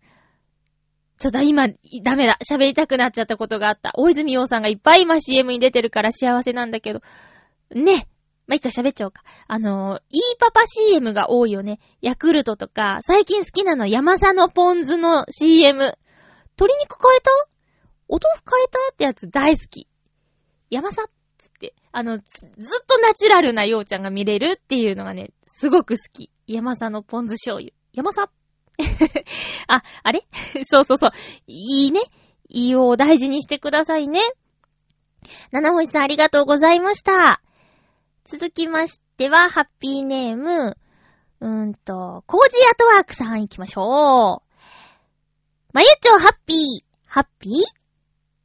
[1.23, 1.69] ちょっと今、
[2.03, 2.37] ダメだ。
[2.43, 3.93] 喋りたくなっちゃったことがあった。
[3.95, 6.99] 大泉洋さんがいっぱい今 CM に出てるから幸せなんだけど。
[7.73, 8.09] ね。
[8.45, 9.23] まあ、いいか喋っちゃおうか。
[9.47, 11.79] あのー、いいパパ CM が多いよね。
[12.01, 15.97] ヤクルトとか、最近好きなの山佐のポン酢の CM。
[16.59, 17.31] 鶏肉変えた？
[18.09, 18.79] お豆腐変えた？
[18.91, 19.87] ってやつ大好き。
[20.69, 21.11] 山佐っ
[21.57, 26.31] て、あの、ずっとナチュラルなようちゃんが見れるっていうのがね、すごく好き。
[26.47, 27.71] 山佐のポン酢醤油。
[27.93, 28.29] 山佐
[29.67, 30.25] あ、あれ？
[30.67, 31.11] そうそうそう。
[31.47, 32.01] いいね。
[32.49, 34.21] 胃を大事にしてくださいね。
[35.51, 37.41] 七星さんありがとうございました。
[38.25, 40.77] 続きましては、ハッピーネーム、
[41.39, 44.53] うーんと、コージーアトワークさん行きましょう。
[45.73, 47.53] まゆちょハッピー、ハッピー？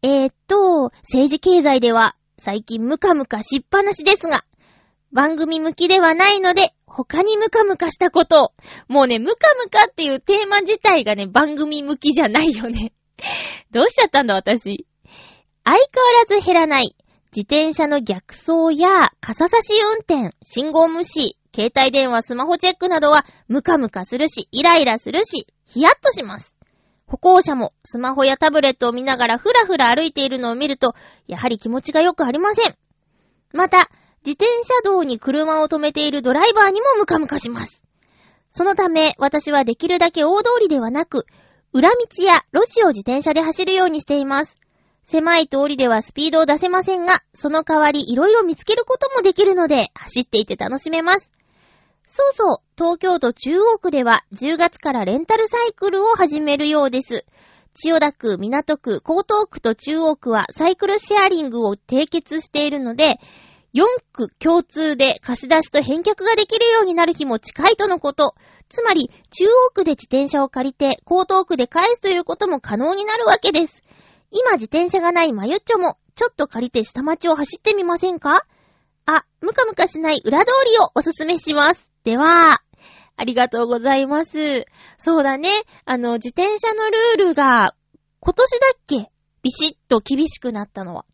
[0.03, 4.45] えー、っと、政治経済では最近ムカムカしっぱなしですが、
[5.13, 8.53] 番組向きではないので、他にムカムカしたこと。
[8.89, 12.93] もうね、ムカムカっていうテーマ自体がね、番組向きじゃないよね。
[13.71, 14.87] どうしちゃったんだ、私。
[15.65, 16.97] 相変わらず減らない。
[17.37, 26.57] 自転車の逆走や傘差し運転、信号無視、携帯電話、スマホチェックなどはムカムカするし、イライラするし、ヒヤッとします。
[27.07, 30.95] 歩行者もスマホやタブレットを見ながらふらふら歩いているのを見ると、
[31.27, 32.77] やはり気持ちがよくありません。
[33.53, 33.91] また、
[34.25, 37.83] 自転車道に車を止めているドライバーにもムカムカします。
[38.51, 41.27] そのため、私はできるだけ大通りではなく、
[41.73, 44.59] 裏道や路地を自転車で走るようにしています。
[45.05, 51.31] 狭い通りではスピードを出せませんが、その代わり色々見つけることもできるので、走っていて楽しめます。
[52.07, 57.27] そうそう、東京都中央区では10月からレンタルサイクルを始めるようです。
[57.75, 63.21] 千代田区、港区、江東区と中央区はサイクルシェアリングを締結しているので、
[63.75, 68.35] 4区共通で貸し出しと返却ができるようになる日も近いとのこと。
[68.69, 73.83] つまり、中央区で自転車を借りて、江東区で返すということも可能になるわけです。
[74.31, 78.47] 今自転車がないまゆっちょも、ちょっと借りて下町を走ってみませんか？
[79.07, 81.89] あ、ムカムカしない裏通りをおすすめします。
[82.05, 82.61] では、
[83.17, 84.67] ありがとうございます。
[84.99, 85.51] そうだね。
[85.85, 87.75] あの、自転車のルールが、
[88.21, 89.11] 今年だっけ？
[89.43, 91.05] ビシッと厳しくなったのは。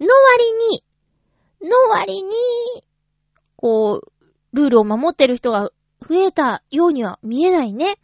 [0.00, 0.82] の割に、
[1.62, 2.32] の割に、
[3.56, 4.12] こう、
[4.52, 5.70] ルールを守ってる人が
[6.08, 7.98] 増えたようには見えないね。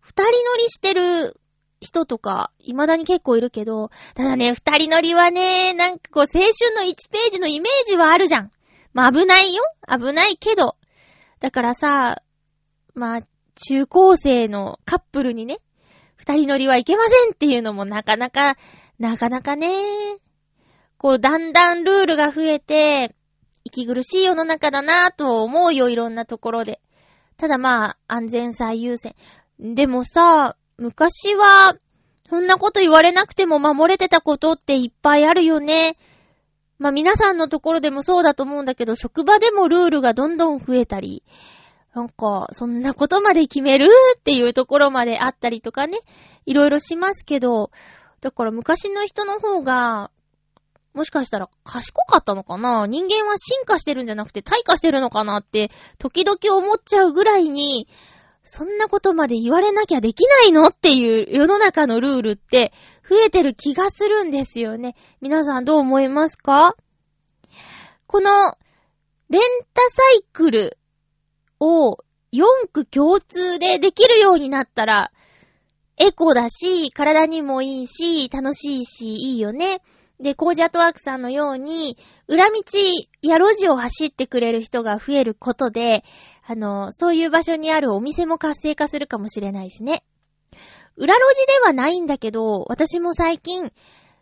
[0.00, 1.40] 二人乗りしてる
[1.80, 8.50] 人とか、未だに結構いるけど、ただね、二人乗りはね、なんかこう、青春の1ページのイメージはあるじゃん。
[8.92, 9.64] まあ、危ないよ。
[9.88, 10.76] 危ないけど、
[11.40, 12.22] だからさ、
[12.94, 13.20] まあ、
[13.54, 15.58] 中高生のカップルにね、
[16.16, 18.56] 二人乗りはいけませんっていうのもなかなか、
[18.98, 19.68] なかなかね、
[21.02, 23.16] こう、だんだんルールが増えて、
[23.64, 26.80] 息苦しい世の中だなぁと思うよ、いろんなところで。
[27.36, 29.16] ただまあ、安全最優先。
[29.58, 31.74] でもさ、昔は、
[32.30, 35.96] そんなこと言われなくても守れてたことっていっぱいあるよね。
[36.78, 41.24] まあ皆さんのところでもそうだと思うんだけど、職場でもルールがどんどん増えたり、
[41.94, 43.88] なんか、そんなことまで決める
[44.18, 45.98] っていうところまであったりとかね、
[46.46, 47.72] いろいろしますけど、
[48.20, 50.12] だから昔の人の方が、
[50.94, 52.86] もしかしたら賢かったのかな？
[52.86, 57.88] 人間は進化してるんじゃなくて退化してるのかなって、時々思っちゃうぐらいに、
[58.44, 62.72] そんなことまで言われなきゃできないのっていう世の中のルールって
[63.08, 64.96] 増えてる気がするんですよね。
[65.20, 66.76] 皆さんどう思いますか？
[68.06, 68.58] この、
[69.30, 70.78] レンタサイクル
[71.58, 71.98] を
[72.32, 75.10] 4区共通でできるようになったら、
[75.96, 79.80] エコだし、体にもいいし、楽しいし、いいよね。
[80.22, 82.54] で、コージアトワークさんのように、裏道
[83.22, 86.04] や路地を走ってくれる人が増えることで、
[86.46, 90.04] あの、そういう場所にあるお店も活性化するかもしれないしね。
[90.96, 93.72] 裏路地ではないんだけど、私も最近、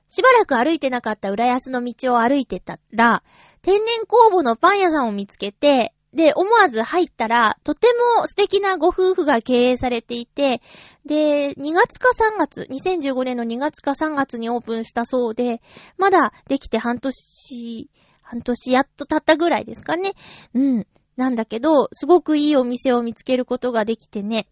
[0.09, 3.23] しばらく歩いてなかった浦安の道を歩いてたら、
[3.63, 10.61] 天然工房のパン屋さんを見つけて、で、思わず入ったら、とても素敵なご夫婦が経営されていて、
[11.07, 15.63] で、2月か3月、2015年の2月か3月にオープンしたそうで、
[15.99, 17.91] まだできて半年、
[18.23, 20.15] 半年やっと経ったぐらいですかね。
[20.55, 20.87] うん。
[21.17, 24.49] なんだけど、すごくいいお店を見つけることができてね、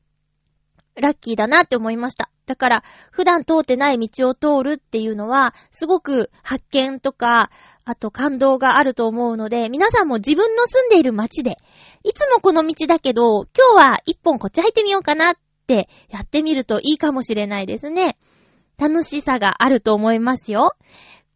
[1.01, 2.31] ラッキーだなって思いました。
[2.47, 7.51] だから、普段通ってない道を通るっていうのは、すごく発見とか、
[7.85, 11.59] あと感動があると思うので、皆さんも自分の住んでいる街で、
[12.05, 15.35] いつもこの道だけど、今日は一本こっち入ってみようかなっ
[15.67, 18.19] てやってみるといいかもしれないですね。
[18.79, 20.75] 楽しさがあると思いますよ。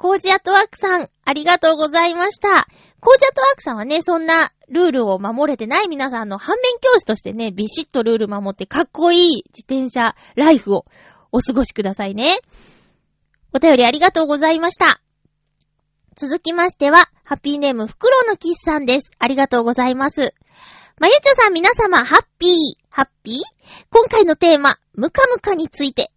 [0.03, 2.67] コージアットワークさん、ありがとうございました。
[2.99, 10.87] コージアットワークさんはね、そんなルールを守れてない皆さんの反面教師としてね、ビシッとルール守ってかっこいい自転車ライフを
[11.31, 12.41] お過ごしくださいね。
[13.55, 15.01] お便りありがとうございました。
[16.17, 19.13] 続きましては、ハッピーネームフクロウのキスさんです。
[19.21, 20.35] ありがとうございます。
[20.99, 22.51] まゆちょさん皆様、ハッピー、
[22.91, 23.35] ハッピー
[23.93, 26.12] 今回のテーマ、ムカムカについて。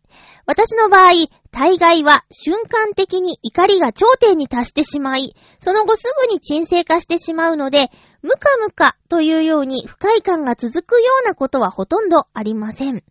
[0.46, 1.12] 私の場合、
[1.52, 7.90] 大概は瞬間的に怒りが頂点に達してしまい、その後すぐに沈静化してしまうので、
[8.22, 13.04] ムカムカというように不快感が続くようなことはほとんどありません。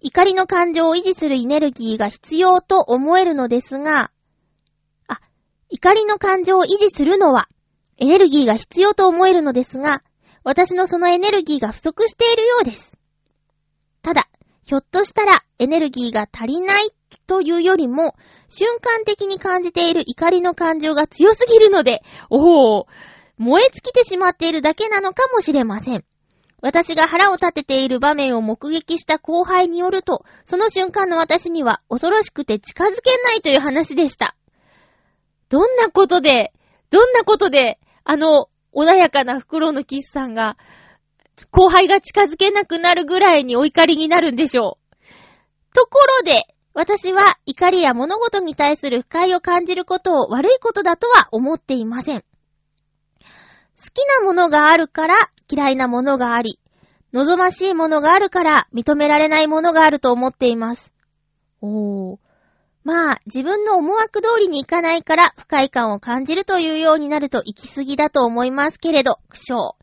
[0.00, 4.10] 怒りの感情を維持するエネルギーが必要と思えるのですが、
[5.08, 5.20] あ、
[5.68, 7.48] 怒りの感情を維持するのは
[7.98, 10.02] エネルギーが必要と思えるのですが、
[10.44, 12.98] 私のそのエネルギーが不足しているようです。
[14.02, 14.28] ただ、
[14.66, 16.90] ひょっとしたらエネルギーが足りない
[17.28, 18.16] というよりも、
[18.48, 22.86] 瞬間的に感じている怒りの感情が強すぎるので、おお、
[23.38, 26.04] 燃え尽きてしまっているだけなのかもしれません。
[26.62, 34.36] 私が腹を立てている場面を目撃した後輩によると、その瞬間の私には恐ろしくて近づけないという話でした。
[35.48, 36.52] どんなことで、
[36.90, 40.56] どんなことで、あの、穏やかな袋のキスさんが、
[41.50, 44.96] 後輩が近づけなくなるぐらいにお怒りになるんでしょう。
[45.74, 52.20] ところで、私は怒りや物事に対する不快を感じることを悪いことだとは思っていません。
[52.20, 53.26] 好
[53.92, 55.14] きなものがあるから
[55.50, 56.58] 嫌いなものがあり、
[57.12, 60.92] 望ましいものがあるから認められないものがあると思っています。
[61.60, 62.18] おー。
[62.84, 69.75] まあ、自分の思惑通りにいかないから不快感を感じるというようになると行き過ぎだと思いますけれど、苦笑。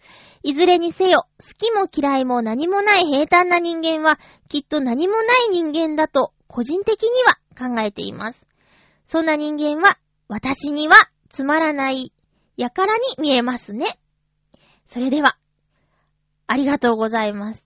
[0.43, 8.45] いずれにせよ、好きも嫌いも何もない平坦な人間は、きっと何もない人間だと、個人的には考えています。
[9.06, 10.95] そんな人間は、私には
[11.29, 12.12] つまらない、
[12.58, 13.97] やからに見えますね。
[14.86, 15.38] それでは、
[16.45, 17.65] ありがとうございます。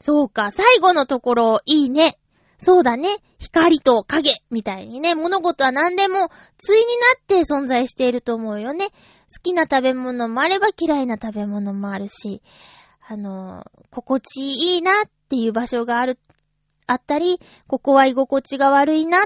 [0.00, 2.18] そうか、最後のところ、いいね。
[2.56, 3.18] そうだね。
[3.38, 6.30] 光と影みたいにね、物事は何でも
[6.66, 8.88] 対になって存在していると思うよね。
[9.32, 12.42] 好きな食べ物もあれば嫌いな食べ物もあるし、
[13.06, 14.94] あの、心地いいなっ
[15.28, 16.18] ていう場所がある、
[16.86, 19.22] あったり、ここは居心地が悪いなっ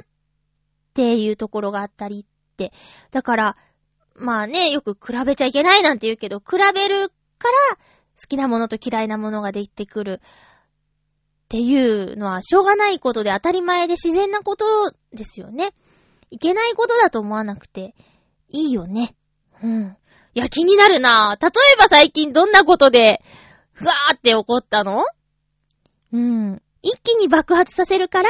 [0.93, 2.73] ていうところがあったりって。
[3.11, 3.57] だから、
[4.15, 10.21] まあね、よく比べちゃいけないなんて言うけど、比べるから好きなものと嫌いなものができてくる。
[11.45, 14.65] っていうのはしょうがないことで当たり前で自然なこと
[15.13, 15.71] ですよね。
[16.31, 17.95] いけないことだと思わなくて
[18.49, 19.15] いいよね。
[19.65, 19.97] うん。
[20.35, 23.23] いや、気になるな例えば最近どんなことで、
[23.73, 25.05] ふわーって起こったの？
[26.13, 26.63] うん。
[26.83, 28.29] 一気に爆発させるから、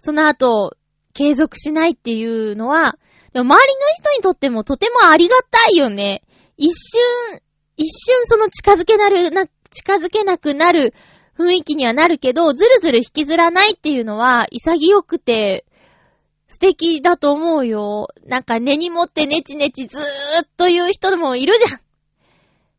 [0.00, 0.76] その後、
[1.14, 2.98] 継続しないっていうのは、
[3.32, 6.22] でも周りの人にとってもとてもありがたいよね。
[6.56, 7.40] 一瞬、
[7.76, 10.94] 一瞬その近づけなる、な、近づけなくなる
[11.38, 15.65] 雰囲気にはなるけど、ずるずる引きずらないっていうのは、潔くて、
[16.48, 18.08] 素敵だと思うよ。
[18.24, 20.02] なんか根に持ってネチネチずー
[20.44, 21.80] っと言う人もいるじゃん。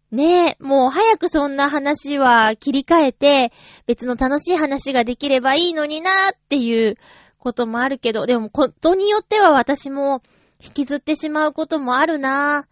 [0.10, 3.52] ねえ、もう早くそんな話は切り替えて、
[3.88, 6.98] 別の楽しい話ができればいいのになーっていう
[7.40, 10.22] こともあるけど、でもことによっては私も
[10.64, 12.68] 引きずってしまうこともあるな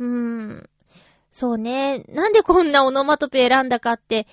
[0.00, 0.70] ーうーん。
[1.30, 1.98] そうね。
[2.08, 4.26] なんでこんなオノマトペ選んだかって、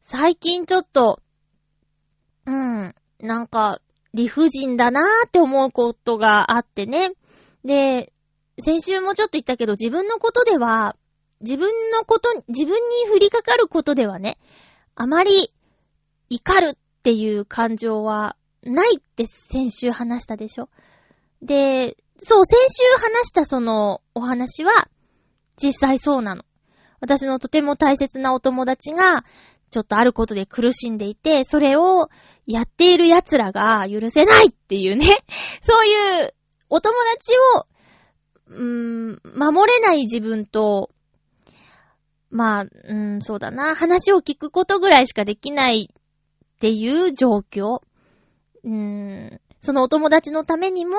[0.00, 1.22] 最近ちょっと、
[2.44, 3.80] うん、なんか、
[4.14, 7.12] 理不尽だなーって思うことがあってね。
[7.64, 8.12] で、
[8.58, 10.96] 先週もちょっと言ったけど、自分のことでは、
[11.40, 14.38] 自分のこと、自分に降りかかることではね、
[14.94, 15.52] あまり
[16.28, 20.68] 怒るっていう感情はないって先週話したでしょ。
[21.40, 24.88] で、そう、先週話したそのお話は、
[25.56, 26.44] 実際そうなの。
[27.00, 29.24] 私のとても大切なお友達が、
[29.70, 32.10] ちょっとあることで苦しんでいて、それを
[32.46, 35.06] やっている奴らが許せないっていうね。
[35.62, 36.34] そういう
[36.68, 37.66] お友達を、
[38.48, 40.90] うーん、守れない自分と、
[42.30, 43.74] まあ、うん、そうだな。
[43.76, 47.82] 話を聞くことぐらいしかできないっていう状況。
[48.64, 50.96] うーん、そのお友達のためにも、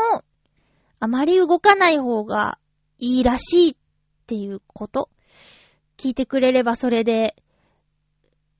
[0.99, 2.57] あまり動かない方が
[2.99, 3.75] いいらしいっ
[4.27, 5.10] ていうこと。
[5.97, 7.36] 聞いてくれればそれで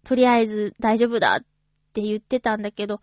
[0.04, 1.46] とりあえず大丈夫だっ
[1.94, 3.02] て言ってたんだけど、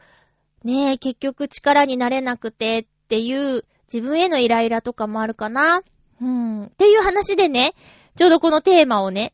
[0.65, 5.83] ねえ、結局力になれなくてっていう自分へのイライラとかもあるかな。
[6.21, 6.65] うん。
[6.65, 7.75] っていう話でね、
[8.17, 9.33] ちょうどこのテーマをね、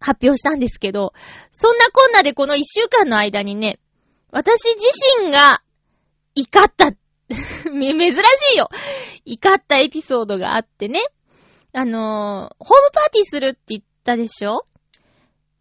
[0.00, 1.12] 発表したんですけど、
[1.50, 3.78] そんなこんなでこの一週間の間にね、
[4.30, 4.86] 私自
[5.22, 5.62] 身が
[6.34, 6.92] 怒った
[7.72, 8.68] め珍しいよ
[9.24, 11.00] 怒ったエピソードがあってね。
[11.72, 14.64] あのー、ホームパーティーするって言ったでしょ？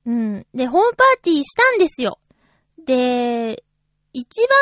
[0.06, 0.46] うん。
[0.54, 2.20] で、ホームパーティーしたんですよ。
[2.86, 3.63] で、
[4.13, 4.58] 一番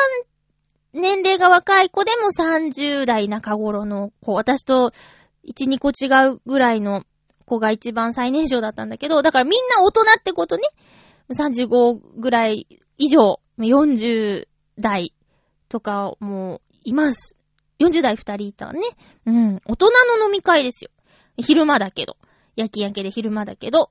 [0.94, 4.92] 年齢が若い子でも30代中頃の子、私と
[5.46, 7.04] 1、2個違うぐらいの
[7.44, 10.62] 子が一番最年少だったんだけど、だからみんな大人ってことね。
[11.30, 14.46] 35ぐらい以上、40
[14.78, 15.14] 代
[15.68, 17.36] とかもいます。
[17.80, 18.80] 40代2人いたね。
[19.26, 19.60] うん。
[19.66, 20.90] 大人の飲み会ですよ。
[21.36, 22.16] 昼間だけど。
[22.56, 23.90] 夜勤明けで昼間だけど。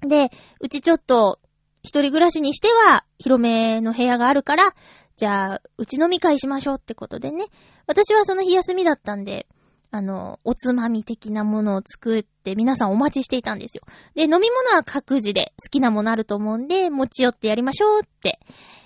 [0.00, 0.30] で、
[0.60, 1.38] うちちょっと、
[1.82, 4.74] 一人暮らしにしては、広めの部屋があるから、
[5.16, 7.46] じゃあ、うち飲み会しましょうってことでね。
[7.86, 9.46] 私はその日休みだったんで、
[9.90, 13.82] あの、おつまみ的なものを作って皆さんお待ちしていたんですよ。
[14.14, 18.40] で、飲み物は各自で好きなものあると思うんで、持ち寄ってやりましょうって、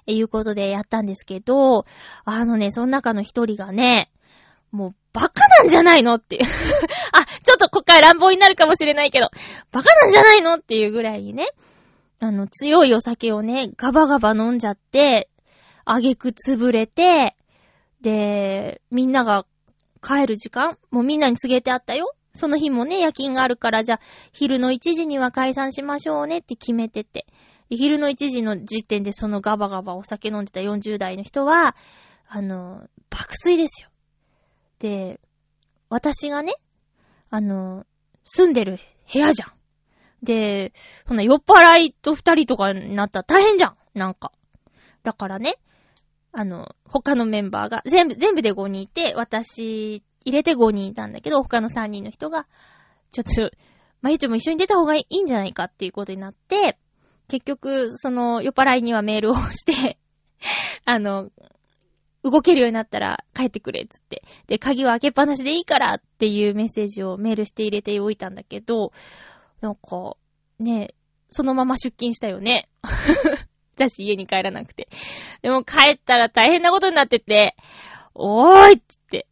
[0.06, 1.84] いうことでやったんですけど、
[2.24, 4.09] あのね、その中の一人がね、
[4.70, 6.42] もうバカなんじゃないのっていう
[7.12, 9.30] あ、ちょっとこっから乱暴になるかもしれないけど、
[9.72, 11.48] バカなんじゃないのっていうぐらいにね、
[12.20, 15.28] あの、強いお酒をね、ガバガバ飲んじゃって、
[15.84, 17.36] あげく潰れて、
[18.00, 19.46] で、みんなが
[20.02, 22.14] 帰る時間もうみんなに告げてあったよ。
[22.32, 24.00] その日もね、夜勤があるから、じゃあ、
[24.32, 27.26] 昼の1時には解散しましょうねって決めてて。
[27.70, 31.76] 昼の1時の時点でそのガバガバお酒飲んでた40代の人は、
[32.28, 33.88] あの、爆睡ですよ。
[34.80, 35.20] で、
[35.88, 36.54] 私がね、
[37.30, 37.86] あの、
[38.24, 38.78] 住んでる
[39.12, 39.52] 部屋じゃん。
[40.22, 40.72] で、
[41.06, 43.76] そんな酔っ払いと二人とかになったら大変じゃん。
[43.94, 44.32] なんか。
[45.02, 45.58] だからね、
[46.32, 52.46] あの、他のメンバーが、全部、全部で5人いて、私入れて5人いたんだけど、他の3人の人が、
[53.10, 53.56] ちょっと、
[54.02, 56.78] まゆちょも一緒に出た方がいいんじゃないかっていうことになって、
[57.28, 59.98] 結局、その、酔っ払いにはメールをして
[60.84, 61.30] あの、
[62.22, 64.22] 動けるようになったら帰ってくれっつって。
[64.46, 68.92] で、鍵は開けっぱなしでいいからっていうメッセージをメールして入れておいたんだけど、
[69.60, 70.16] なんか、
[70.58, 70.94] ね、
[71.30, 72.68] そのまま出勤したよね。
[73.76, 74.88] 私家に帰らなくて。
[75.40, 77.56] でも帰ったら大変なことになってて、
[78.14, 79.26] おーいっつって、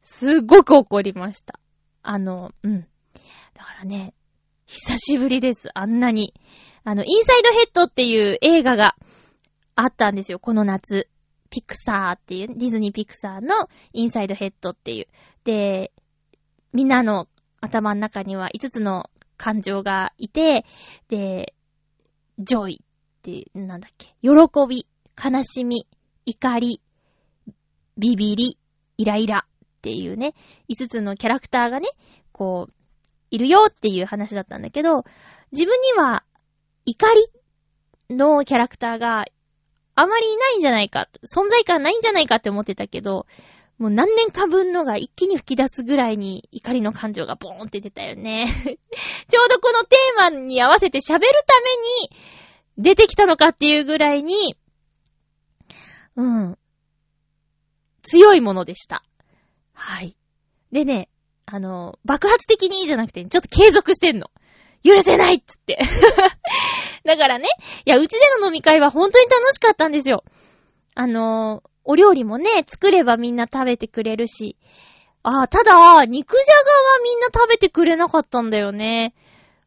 [0.00, 1.60] すっごく怒りました。
[2.02, 2.80] あの、うん。
[3.52, 4.14] だからね、
[4.66, 5.68] 久しぶりです。
[5.74, 6.32] あんなに。
[6.84, 8.96] あの、インサイドヘッドっていう映画が
[9.74, 11.08] あったんですよ、この夏。
[11.50, 15.08] ピクサーっていう、ディズニーピクサーのインサイドヘッドっていう。
[15.44, 15.92] で、
[16.72, 17.28] みんなの
[17.60, 20.64] 頭の中には5つの感情がいて、
[21.08, 21.54] で、
[22.38, 24.30] ジョイっていう、なんだっけ、喜
[24.68, 24.86] び、
[25.22, 25.86] 悲しみ、
[26.24, 26.80] 怒り、
[27.98, 28.58] ビビり、
[28.96, 29.48] イライラっ
[29.82, 30.34] ていうね、
[30.68, 31.88] 5つのキャラクターがね、
[32.32, 32.72] こう、
[33.30, 35.04] いるよっていう話だったんだけど、
[35.52, 36.24] 自分には
[36.84, 37.06] 怒
[38.08, 39.24] りのキャラクターが
[40.00, 43.26] あまりいないんじゃないか、存在感ないんじゃないかって思ってたけど、
[43.78, 48.46] もう何年か分のが一気に吹き出すぐらいに怒りの感情がボーンって出たよね。
[49.28, 51.70] ちょうどこのテーマに合わせて喋るため
[52.08, 52.16] に
[52.78, 54.56] 出てきたのかっていうぐらいに、
[56.16, 56.58] うん、
[58.02, 59.02] 強いものでした。
[59.74, 60.16] はい。
[60.72, 61.10] でね、
[61.44, 64.30] あの、爆発的にいいじゃなくて、ちょっと継続してんの。
[64.84, 65.78] 許せないっつって。
[67.04, 67.48] だからね、
[67.84, 70.24] いや、うちでの飲み会は本当に楽しかったんですよ。
[70.94, 74.56] あのー、お料理もね、作ればみんな食べてくれるし。
[75.22, 79.14] ああ、ただ、肉じゃがはみんな食べてくれなかったんだよね。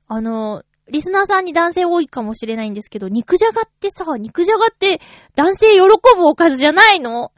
[0.08, 5.00] あの、リスナーさんに男性多いかもしれないんですけど、肉じゃがってさ、肉じゃがって
[5.36, 7.32] 男性喜ぶおかずじゃないの？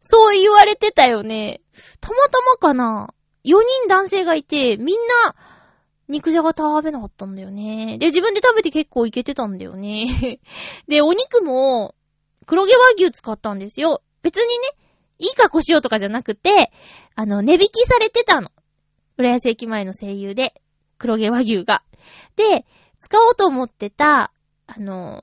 [0.00, 1.60] そう言われてたよね。
[2.00, 3.14] たまたまかな
[3.44, 5.34] ?4 人男性がいて、みんな
[6.08, 7.98] 肉じゃが食べなかったんだよね。
[7.98, 10.40] で、自分で食べて結構いけてたんだよね。
[10.88, 11.94] で、お肉も、
[12.46, 14.02] 黒毛和牛使ったんですよ。
[14.22, 14.68] 別にね、
[15.18, 16.72] いい格好しようとかじゃなくて、
[17.14, 18.50] あの、値引きされてたの。
[19.18, 20.54] 浦安駅前の声優で、
[20.96, 21.82] 黒毛和牛が。
[22.36, 22.64] で、
[22.98, 24.32] 使おうと思ってた、
[24.66, 25.22] あの、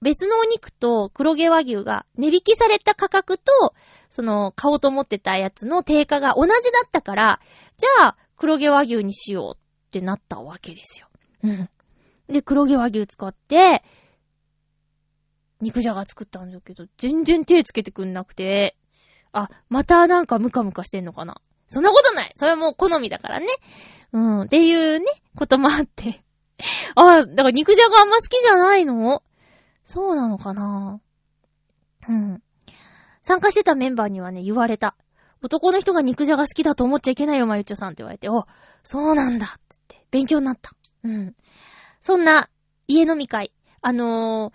[0.00, 3.74] 別のお肉と黒毛和牛が値引きされた価格と、
[4.08, 6.56] その、買おうと思ってたやつの定価が同じだ
[6.86, 7.40] ったから、
[7.76, 9.63] じゃあ、黒毛和牛にしよう
[9.98, 11.06] ってなったわけですよ。
[11.44, 11.70] うん。
[12.28, 13.84] で、黒毛和牛使って、
[15.60, 18.76] 肉じゃが作ったんだけど、全然手つけてくんなくて、
[19.32, 21.40] あ、またなんかムカムカしてんのかな。
[21.68, 23.46] そんなことないそれはもう好みだからね。
[24.12, 24.42] うん。
[24.42, 26.24] っていうね、こともあって。
[26.96, 29.22] あ、だから肉じゃがあんま好きじゃないの？
[29.84, 31.00] そうなのかな？
[32.08, 32.42] うん。
[33.22, 34.96] 参加してたメンバーにはね、言われた。
[35.40, 38.46] 男の人が肉じゃが好きだと思っちゃいけないよ、まゆちょさんって言われて、お、
[38.84, 40.70] そうなんだつって、勉強になった。
[41.02, 41.34] うん。
[42.00, 42.48] そんな、
[42.86, 43.52] 家飲み会。
[43.80, 44.52] あのー、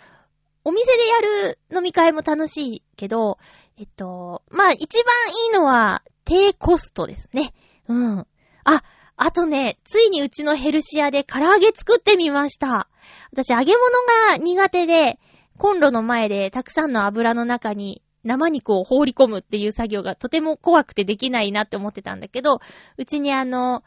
[0.64, 1.18] お店でや
[1.52, 3.40] る飲み会も楽しいけど、
[3.78, 5.14] えっと、まあ、一番
[5.46, 7.54] いいのは、低コストですね。
[7.88, 8.28] うん。
[8.66, 8.84] あ、
[9.16, 12.88] あとね、ついにうちのヘルシアで唐揚げ作ってみました。
[13.32, 13.80] 私、揚げ物
[14.30, 15.20] が苦手で、
[15.58, 22.60] コンロの前でたくさんの油の中に生肉を放り込むっていう作業がとても怖くてできないなって思ってたんだけど、
[22.98, 23.84] うちにあの、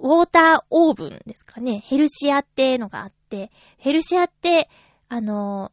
[0.00, 4.68] ウォーターオーブンですかね、ヘルシアってのがあって、ヘルシアって、
[5.08, 5.72] あの、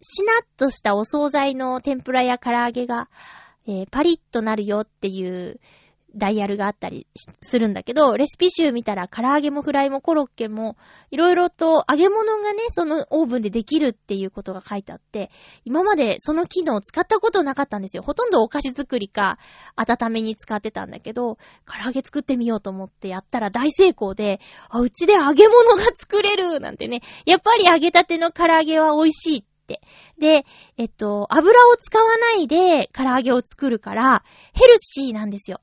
[0.00, 3.08] しなっとしたお惣菜の天ぷらや唐揚げが、
[3.66, 5.60] えー、パリッとなるよっていう
[6.14, 7.06] ダイヤルがあったり
[7.42, 10.76] するんだけど、レシピ集見たら唐揚げもフライもコロッケも、
[11.10, 15.30] いろいろと揚げ物がね、そのオーブンでできるっていうことが書いてあって、
[15.64, 18.02] 今までその機能を使ったことなかったんですよ。
[18.02, 19.38] ほとんどお菓子作りか、
[19.76, 21.36] 温めに使ってたんだけど、
[21.66, 24.40] 唐揚げ作ってみようと思ってやったら大成功で、
[24.70, 29.82] あ、うちで揚げ物が作れるなんてね、やっぱり揚げたての唐揚げは美味しいって。
[30.18, 30.46] で、
[30.78, 35.60] えっと、油を使わないで唐揚げを作るから、ヘルシーなんですよ。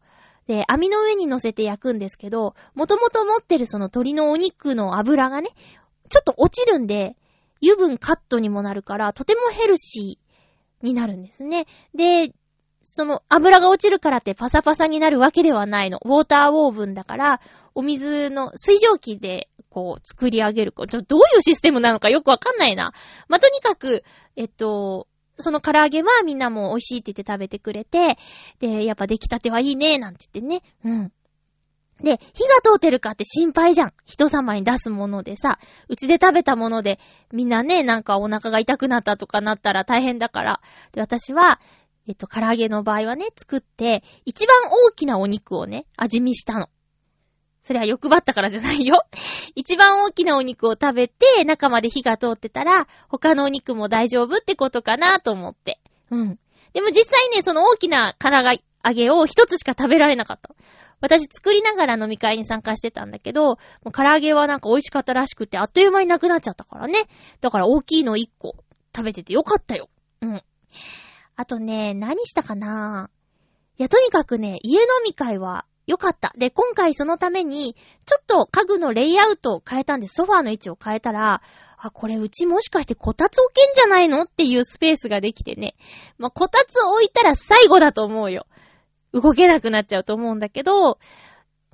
[0.47, 5.49] で、網の上に乗せて焼くんですけど、もともと持ってるその鶏のお肉の油がね、
[6.09, 7.15] ちょっと落ちるんで、
[7.61, 11.65] 油分カットにもなるから、とてもヘルシーになるんですね。
[11.95, 12.33] で、
[12.83, 15.99] その油が落ちるからってパサパサになるわけではないの。
[16.05, 17.41] ウォーターオーブンだから、
[17.73, 20.73] お水の水蒸気でこう作り上げる。
[20.89, 22.93] ちょ、どういうシステムなのかよくわかんないな。
[23.27, 24.03] まあ、とにかく、
[24.35, 25.07] えっと、
[25.37, 28.17] その唐揚げはみんなも美味しいって言って食べてくれて、
[28.59, 30.61] で、やっぱ出来たてはいいね、なんて言ってね。
[30.83, 31.11] うん。
[32.01, 33.93] で、火が通ってるかって心配じゃん。
[34.05, 36.99] 人様に出すものでさ、うちで食べたもので、
[37.31, 40.61] みんなね、なんかお腹が痛くなったとかなったら大変だから。
[40.91, 41.61] で、私は、
[42.07, 44.55] えっと、唐揚げの場合はね、作って、一番
[44.87, 46.69] 大きなお肉をね、味見したの。
[47.65, 49.07] それは欲張ったからじゃないよ。
[49.55, 55.79] 一番大きなお肉を食べて、中まで火が通ってたら、他のお肉も大丈夫ってことかなと思って。
[56.11, 56.39] うん。
[56.73, 60.51] でも実際ね、その大きな唐揚げを一つしか食べられなかった。
[61.01, 67.07] 私作りながら飲み会に参加してたんだけど、もう唐揚げはなんか美味しかったらしくて、あっという間になくなっちゃったからね。
[67.41, 68.57] だから大きいの一個
[68.95, 69.89] 食べててよかったよ。
[70.21, 70.43] うん。
[71.35, 73.09] あとね、何したかな
[73.79, 76.33] いや、とにかくね、家飲み会はよかった。
[76.37, 77.75] で、今回そのために、
[78.05, 81.41] ちょっと家具のレイアウトを変えたんで、ソファーの位置を変えたら、
[81.77, 85.75] あ、これうちもしかしてこたつ置けんじゃないのっていうスペースができてね。
[86.17, 88.47] まあ、こたつ置いたら最後だと思うよ。
[89.13, 90.97] 動けなくなっちゃうと思うんだけど、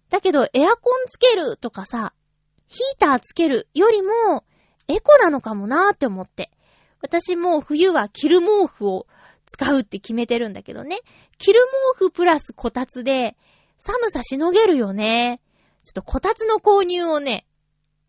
[0.10, 2.14] だけどエアコンつけるとかさ、
[2.68, 4.44] ヒーターつけるよりも、
[4.88, 6.52] エコなのかもなーって思って。
[7.02, 9.08] 私も冬は着る毛布を
[9.46, 11.00] 使うって決めてるんだけどね。
[11.38, 11.62] 着る
[11.98, 13.36] 毛布プラスこたつで、
[13.84, 15.42] 寒さしのげるよね。
[15.84, 17.48] ちょっとこたつの購入をね、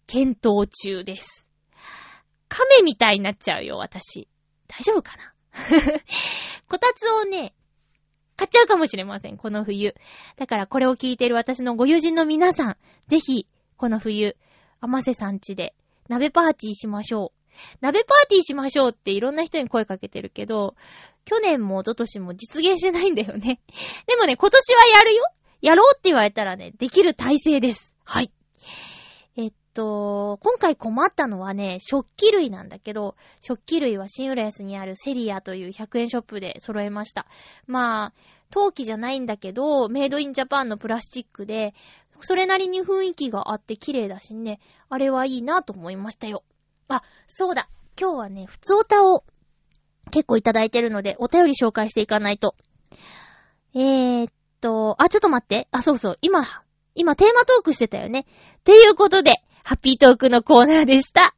[0.06, 1.46] 検討中です。
[2.48, 4.28] 亀みたいになっちゃうよ、私。
[4.68, 5.32] 大丈夫かな？
[6.68, 7.54] こたつをね、
[8.36, 9.94] 買っちゃうかもしれません、この冬。
[10.36, 13.48] だからこれを聞いてる私のご友人の皆さん、ぜひ、
[13.78, 14.36] この冬、
[14.78, 15.74] 甘瀬さんちで、
[16.06, 17.56] 鍋パーティーしましょう。
[17.80, 20.74] 鍋パーティーしましょうっていろんな人に声かけてるけど、
[21.24, 23.62] 去年も一昨年も実現してないんだよね。
[24.06, 25.24] でもね、今年はやるよ
[25.62, 27.94] やろうって言われたらね、できる体制です。
[28.04, 28.32] はい。
[29.36, 37.26] えっと、今回困ったのはね、食器類なんだけど、食器類は新浦安にあるセリアという100円ショップで揃えました。
[37.66, 38.12] まあ、
[38.50, 41.74] 陶器じゃないんだけど、メイドインジャパンのプラスチックで、
[42.20, 44.58] それなりに雰囲気があって綺麗だしね、
[44.88, 46.42] あれはいいなと思いましたよ。
[46.88, 47.68] あ、そうだ。
[47.98, 49.24] 今日はね、普通歌を
[50.10, 52.56] 結構いただいてるので、お便り紹介していかないと。
[53.74, 54.32] えー、っ
[54.62, 55.68] と、あ、ちょっと待って。
[55.72, 56.18] あ、そうそう。
[56.22, 56.46] 今、
[56.94, 58.26] 今テーマトークしてたよね。
[58.60, 59.32] っていうことで、
[59.64, 61.34] ハッピートークのコーナーでした。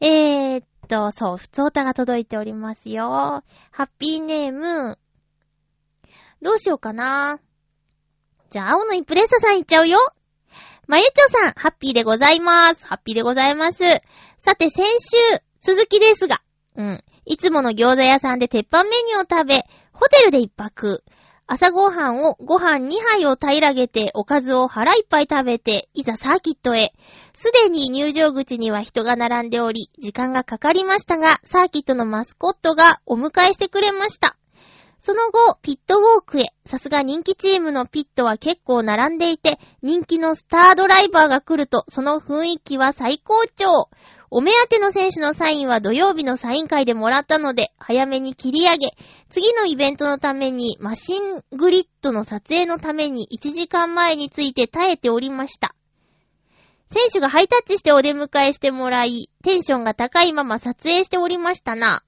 [0.00, 3.42] えー、っと、そう、ふつおたが届いておりますよ。
[3.70, 4.98] ハッピーネーム、
[6.42, 7.40] どうしようかな。
[8.50, 9.98] じゃあ、青のインプレッサさんいっちゃうよ。
[10.86, 12.86] まゆちょさん、ハッピーでございます。
[12.86, 13.82] ハッピーでございます。
[14.38, 15.16] さて、先週、
[15.60, 16.42] 続きですが、
[16.76, 17.04] うん。
[17.24, 21.02] いつもの餃子屋さんで鉄板メニューを食べ、ホテルで一泊。
[21.48, 26.92] 朝ごはんをご飯2杯を平らげておかずを腹いっぱい食べて、いざサーキットへ。
[27.34, 34.36] すでに入場口には人が並んでおり、時間がかかりましたが、サーキットのマスコットがお迎えしてくれました。
[34.98, 36.46] その後、ピットウォークへ。
[36.64, 43.88] さすが人気チームのピットは結構並んでいて、人気のスタードライバーが来ると、その雰囲気は最高潮。
[44.30, 48.88] お目当ての選手のサインは土曜日のサイン会でもらったので、早めに切り上げ、
[49.28, 55.74] 次のイベントのために、マシングリッドの撮影のために1時間前について耐えておりました。
[56.90, 62.02] 選手がハイタッチしてお出迎えしてもらい、テンションが高いまま撮影しておりましたな。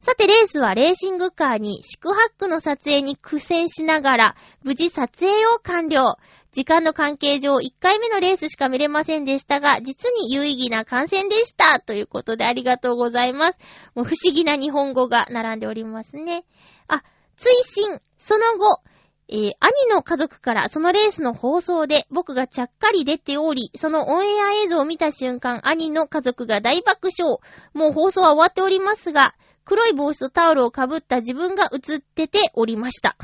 [0.00, 6.16] さてレースはレーシングカーに四苦八苦の撮影に苦戦しながら、無事撮影を完了。
[6.54, 11.80] 時間の関係上、1回目のレースしか見れませんでしたが、実に有意義な観戦でした。
[11.80, 13.58] ということでありがとうございます。
[13.96, 16.44] もう不思議な日本語が並んでおりますね。
[16.86, 17.02] あ、
[17.34, 18.82] 追伸、その後、
[19.28, 19.52] えー、兄
[19.90, 27.38] の家族からそのレースの放送で僕がちゃっかり出ており、そのオンエア映像を見た瞬間、兄の家族が大爆笑。
[27.72, 29.34] もう放送は終わっておりますが、
[29.64, 33.16] 黒い帽子とタオルをかぶった自分が映ってておりました。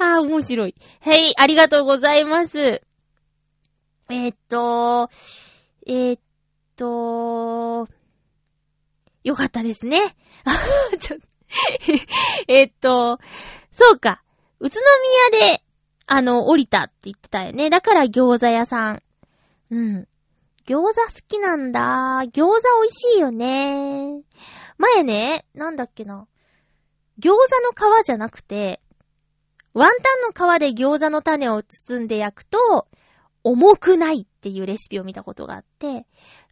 [0.00, 0.74] はあ、面白い。
[1.02, 2.80] はい、ありがとうございます。
[4.08, 5.10] えー、っと、
[5.86, 6.20] えー、っ
[6.74, 7.86] と、
[9.24, 10.00] よかったですね。
[10.98, 11.18] ちょ
[12.48, 13.18] えっと、
[13.72, 14.22] そうか。
[14.58, 14.80] 宇都
[15.34, 15.62] 宮で、
[16.06, 17.68] あの、降りたって言ってたよね。
[17.68, 19.02] だから餃子屋さん。
[19.70, 20.08] うん。
[20.66, 20.94] 餃子好
[21.28, 22.22] きなんだ。
[22.32, 24.22] 餃子美味しいよね。
[24.78, 26.26] 前ね、なんだっけな。
[27.18, 28.80] 餃子の皮じゃなくて、
[29.72, 29.90] ワン
[30.34, 32.88] タンの皮で餃子の種を包んで焼くと、
[33.42, 36.06] 重くないっていうレシピを見たことがあって、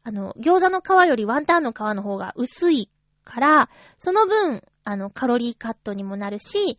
[0.05, 2.91] あの、餃子の皮よりワンタンの皮の方が薄い
[3.25, 6.79] から、その分、あの、カロリーカットにもなるし、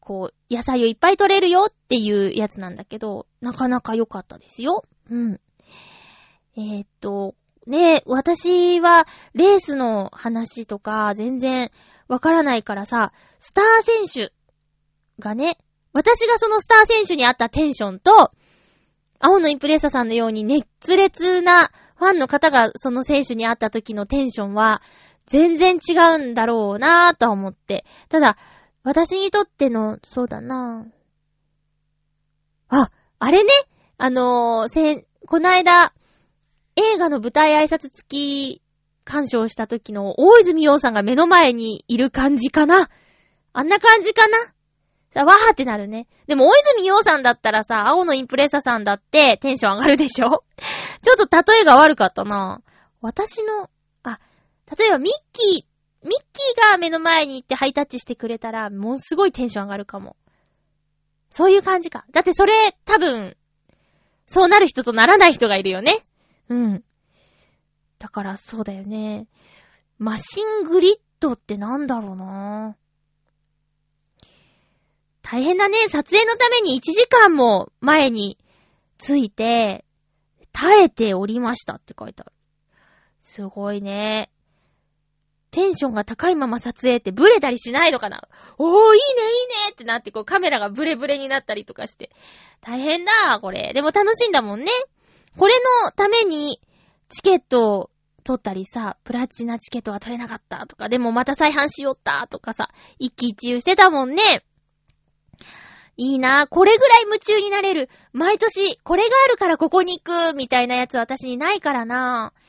[0.00, 4.84] こう、野菜をいっぱい取れるよっていうやつなんだけど、なかなか良かったですよ。
[5.10, 5.40] うん。
[6.56, 7.34] えー、っと、
[7.66, 11.70] ね私は、レースの話とか、全然
[12.06, 14.32] わからないからさ、スター選手
[15.18, 15.58] がね、
[15.92, 18.32] 私がそのスター選手にあったテンションと、
[19.18, 24.82] 青のインプレッサさんのように熱烈なファンの方がその選手に会った時のテンションは
[25.24, 27.84] 全然違うんだろうなぁと思って。
[28.08, 28.36] ただ、
[28.82, 30.86] 私にとっての、そうだな。
[30.86, 33.50] ぁあ、あれね、
[33.98, 35.94] あのー、せこないだ、
[36.76, 38.62] 映画の舞台挨拶付き
[39.04, 42.90] 鑑賞した時の大泉洋さんが目の前にいる感じかな。
[43.54, 44.36] あんな感じかな、
[45.24, 46.06] わーってなるね。
[46.26, 50.44] でも大泉洋さんだったらさ、青のインプレッサさんだってテンション上がるでしょ？
[51.02, 52.60] ちょっと例えが悪かったな
[53.00, 53.70] 私の、
[54.02, 54.18] あ、
[54.78, 55.64] 例えばミッキー、
[56.06, 60.16] ミッキーが目の前に行ってハイタッチしてくれたら、ものすごいテンション上がるかも。
[61.30, 62.04] そういう感じか。
[62.12, 63.36] だってそれ、多分、
[64.26, 66.04] そうなる人とならない人がいるよね。
[66.48, 66.84] うん。
[67.98, 69.26] だからそうだよね。
[69.98, 72.85] マシングリッドってなんだろうなぁ
[75.28, 75.88] 大変だね。
[75.88, 78.38] 撮影のために1時間も前に
[78.96, 79.84] 着いて、
[80.52, 82.32] 耐えておりましたって書いてある。
[83.20, 84.30] すごいね。
[85.50, 88.28] テンションが高いまま撮影ってブレたりしないのかな？
[88.56, 92.10] おー、いいね、いいねってなってこうカメラがブレブレになったりとかして。
[92.60, 93.72] 大変だ、これ。
[93.74, 94.70] でも楽しいんだもんね。
[95.36, 95.54] これ
[95.84, 96.60] のために
[97.08, 97.90] チケットを
[98.22, 102.70] 取ったりさ、プラチナチケットは取れなかったとか、でもまた再販しよったとかさ、
[103.00, 104.44] 一喜一憂してたもんね。
[105.96, 107.88] いいなぁこれぐらい夢中になれる。
[108.12, 112.46] 毎年、これがあるからここに行く、みたいなやつ私にないからなぁ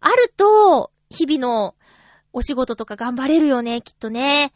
[0.00, 1.74] あると、日々の
[2.32, 4.52] お仕事とか頑張れるよね、きっとね。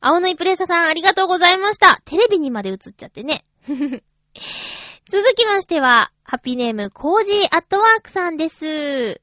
[0.00, 2.00] 青のイプレッサさんありがとうございました。
[2.04, 3.44] テレビにまで映っちゃってね。
[5.10, 9.20] 続きましては、ハッピーネーム、コージーアットワークさんです。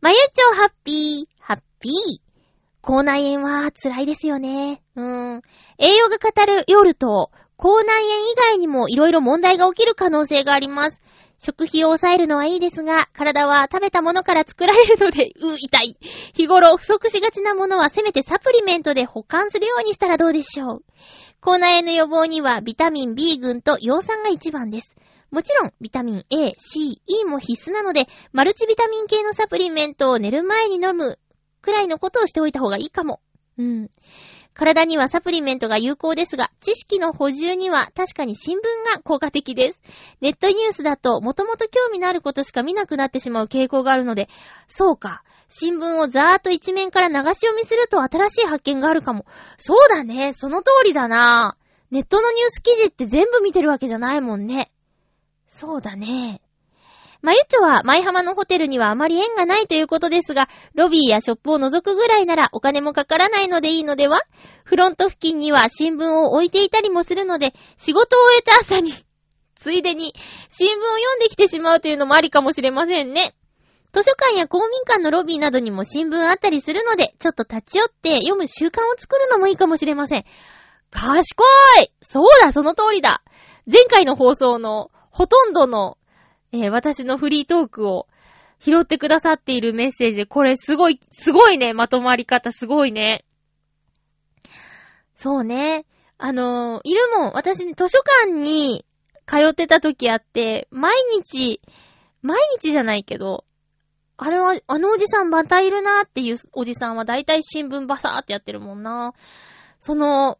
[0.00, 2.23] まゆちょハッピー、ハッピー。
[2.84, 4.82] 口内炎は辛いですよね。
[4.94, 5.42] うん。
[5.78, 11.00] 栄養が偏ると、口内炎以外にも色々問題が起きる可能性があります。
[11.38, 15.96] 食費を抑えるのはいいですが、体は食べたものから作られるので、 う、痛い。
[16.34, 20.84] 日頃不足しがちなものはせめてサプリメントで保管するようにしたらどうでしょう。
[21.40, 24.94] 口内炎の予防にはビタミン B 群と葉酸が一番です。
[25.30, 31.18] もちろん、ビタミン A、C、E も必須なので、マルチビタミン系のサプリメントを寝る前に飲む
[31.64, 33.20] くらいのことをしておいた方がいいかも。
[33.56, 33.90] うん。
[34.52, 38.60] 体にはサプリメントが有効ですが、知識の補充には確かに新聞
[38.94, 39.80] が効果的です。
[40.20, 44.28] ネットニュースだと、もともと興味のあることしか見なくなってしまう傾向があるので、
[44.68, 45.24] そうか。
[45.48, 49.24] 新聞をざーっと一面から流し読みすると新しい発見があるかも。
[49.56, 50.32] そうだね。
[50.32, 51.56] その通りだな。
[51.90, 54.70] ネットのニュース記事って全部見てるわけじゃないもんね。
[55.46, 56.40] そうだね。
[57.24, 64.20] まゆちょは、舞浜のホテルにはあまり縁がないということですが、ロビーやショップを覗くぐらいならお金もかからないのでいいのでは？
[64.62, 68.92] フロント付近には新聞を置いていたりもするので、仕事を終えた朝に
[69.56, 70.12] ついでに
[70.50, 73.34] 新聞を読んできてしまうというのもありかもしれませんね。
[73.94, 80.24] 図書館や公民館のロビーなどにも新聞あったりするので、ちょっと立ち寄って読む習慣を作るのもいいかもしれません。
[80.90, 81.42] 賢
[81.82, 83.22] いそうだ、その通りだ
[83.66, 85.96] 前回の放送のほとんどの
[86.54, 88.06] えー、私のフリートークを
[88.60, 93.24] 拾ってくださっているメッセージで、これすごい、すごいね、まとまり方すごいね。
[95.16, 95.84] そうね。
[96.16, 97.32] あのー、いるもん。
[97.32, 98.86] 私ね、図書館に
[99.26, 101.60] 通ってた時あって、毎日、
[102.22, 103.44] 毎日じゃないけど、
[104.16, 109.12] あれは、あのおじさんまたいるなっていうおじさんはだいたい新聞バサーってやってるもんな。
[109.80, 110.38] その、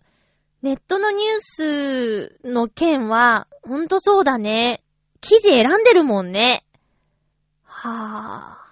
[0.62, 4.83] ネットのニュースの件は、ほんとそうだね。
[5.24, 6.66] 記事選んでるもんね。
[7.64, 8.64] はぁ。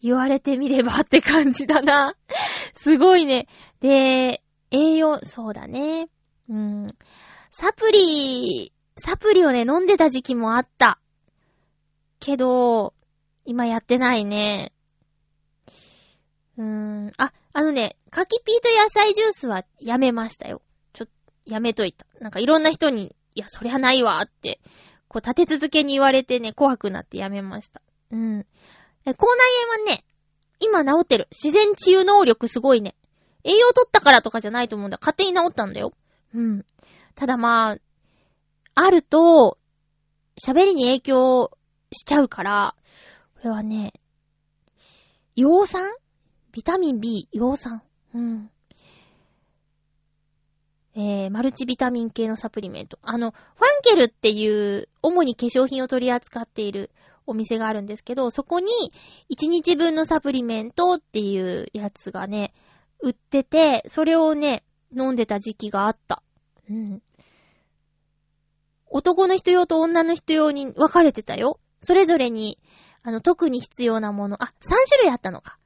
[0.00, 2.14] 言われてみればって感じだな。
[2.72, 3.48] すごいね。
[3.80, 6.08] で、栄養、そうだね。
[6.48, 6.96] うん。
[7.50, 11.00] サプリ、サプリをね、飲んでた時期もあった。
[12.20, 12.94] けど、
[13.44, 14.72] 今やってないね。
[16.58, 17.12] うーん。
[17.16, 20.62] あ、あのね、柿ピーと野菜ジュースはやめましたよ。
[20.92, 21.06] ちょ、
[21.44, 22.06] やめといた。
[22.20, 24.60] なんかいろんな人に、いや、そりゃないわって
[25.08, 27.80] こう立て続けに言われてね、怖くなってやめました。
[28.10, 28.46] うん。
[29.06, 29.40] え口内
[29.74, 30.04] 炎はね、
[30.60, 31.28] 今治ってる。
[31.30, 32.94] 自然治癒能力すごいね。
[33.44, 34.98] 栄養取ったからとかじゃないと思うんだ。
[35.00, 35.92] 勝手に治ったんだよ。
[36.34, 36.64] うん。
[37.14, 37.76] ただまあ、
[38.74, 39.58] あると、
[40.44, 41.50] 喋りに影響
[41.92, 42.74] しちゃうから、
[43.36, 43.92] これはね、
[45.36, 45.90] 葉酸？
[46.52, 47.82] ビタミン B、葉酸。
[48.14, 48.50] うん。
[51.00, 52.98] えー、マルチビタミン系のサプリメント。
[53.02, 53.42] あの、ファン
[53.84, 56.90] ケルっていう、主に化粧品を取り扱っている
[57.24, 58.66] お店があるんですけど、そこに
[59.30, 62.52] 1日分のサプリメントっていうやつがね、
[63.00, 66.24] 売ってて、それをね、飲んでた時期があった。
[66.68, 67.00] うん。
[68.90, 71.60] 男の人用と女の人用に分かれてたよ。
[71.78, 72.58] それぞれに、
[73.04, 75.58] あの、特に必要なもの、あ、3種類あったのか。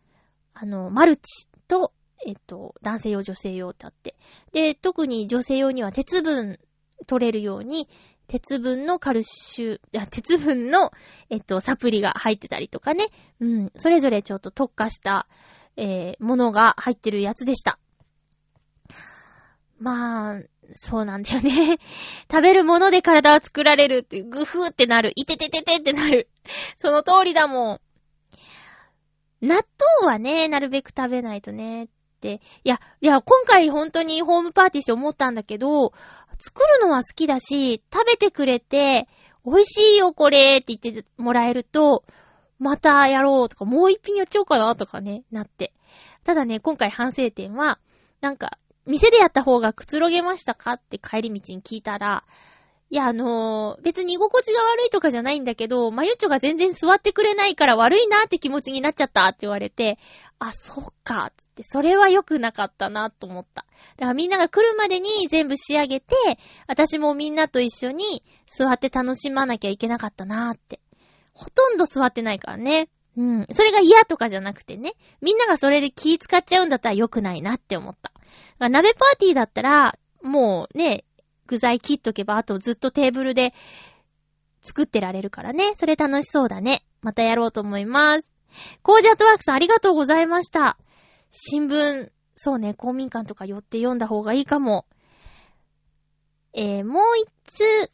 [0.52, 1.94] あの、マルチと、
[2.26, 4.16] えっと、男性用、女性用ってあって。
[4.52, 6.58] で、特に女性用には鉄分
[7.06, 7.88] 取れるように、
[8.28, 10.92] 鉄分のカルシュ、あ、鉄分の、
[11.28, 13.08] えっと、サプリが入ってたりとかね。
[13.40, 13.72] うん。
[13.76, 15.26] それぞれちょっと特化した、
[15.76, 17.78] えー、ものが入ってるやつでした。
[19.78, 20.40] まあ、
[20.76, 21.78] そうなんだよね。
[22.30, 25.12] 食べるもので体は作られるって、ぐふーってなる。
[25.16, 26.28] いててててってなる。
[26.78, 27.80] その通りだもん。
[29.46, 29.56] 納
[30.00, 31.88] 豆はね、なるべく食べないとね。
[32.22, 32.40] って。
[32.62, 35.92] いや、いや、今回本当にホームパーティーして思ったんだけど、
[36.38, 39.08] 作るのは好きだし、食べてくれて、
[39.44, 42.04] 美味しいよこれって言ってもらえると、
[42.60, 45.72] またやろうとか、もう一品やっちゃおうかなとかね、なって。
[46.22, 47.80] ただね、今回反省点は、
[48.20, 52.24] なんか、店でやった方がくつろげましたかって帰り道に聞いたら、
[52.92, 59.98] いや、あのー、別に居心地が悪いとかじゃないんだけど、まゆちょが全然座ってくれないから悪いなって気持ちになっちゃったって言われて、
[60.44, 63.64] あ、そっか、つって、それは良くなかったなと思った。
[63.96, 66.16] だからみんなが来るまでに全部仕上げて、
[66.66, 70.80] 私もみんなと一緒に座って楽しまなきゃいけなかったなって。
[71.32, 72.88] ほとんど座ってないからね。
[73.16, 73.46] うん。
[73.52, 74.94] それが嫌とかじゃなくてね。
[75.20, 78.12] みんながそれで気使っちゃうんだったら良くないなって思った。
[78.68, 81.04] 鍋パーティーだったら、もうね、
[81.46, 83.54] 具材切っとけば、あとずっとテーブルで
[84.60, 85.74] 作ってられるからね。
[85.76, 86.82] それ楽しそうだね。
[87.00, 88.31] またやろうと思います。
[88.82, 90.78] コージアットワークさんありがとうございました。
[91.30, 94.86] 新聞、そうね、公民館とか寄って読んだ方がいいかも。
[96.54, 97.90] えー、もう一つ、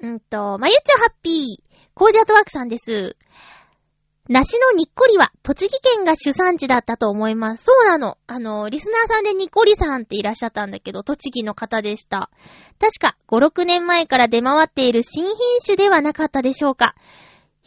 [0.00, 1.62] うんと、まゆっちょハッピー、
[1.94, 3.16] コージアットワークさんです。
[4.28, 7.64] 梨のにっこりは、栃木県が主産地だったと思います。
[7.64, 8.18] そうなの。
[8.26, 12.30] あの、リスナーさんでにっこりさんっていらっしゃったんだけど、栃木の方でした。
[12.80, 16.96] 確か、5、6年前から出回っている新品種ではなかったでしょうか。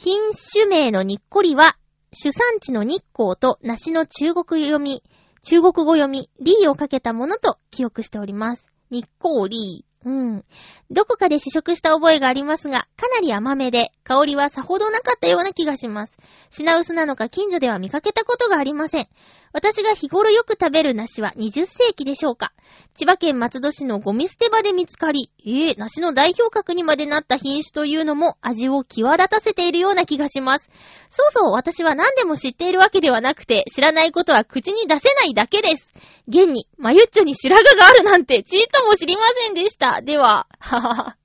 [0.01, 1.75] 品種名のにっこりは、
[2.13, 5.03] 主産地の日光と梨の中国読み、
[5.43, 8.65] 中国語読み、リーをかけたものと記憶しております。
[8.89, 10.09] 日光リー。
[10.09, 10.45] うん。
[10.89, 16.13] どこかで試食した覚えがありますが、かなり甘めで、香りはさほどなかったような気がします。
[16.49, 19.09] 品薄なのか近所では見かけたことがありません。
[19.51, 22.53] 私が日頃よく食べる梨は20世紀でしょうか？
[22.93, 30.69] 千葉県松戸市のゴミ捨て場で見つかり、ええー、梨の代表格にまでなった品種というのも味を際立たせているような気がします。
[31.09, 35.93] そうそう、私は何でも知っているわけではなくて、知らないことは口に出せないだけです。
[36.27, 40.01] 現に、まゆっちょに白髪があるなんて、ちーとも知りませんでした。
[40.01, 41.17] では、ははは。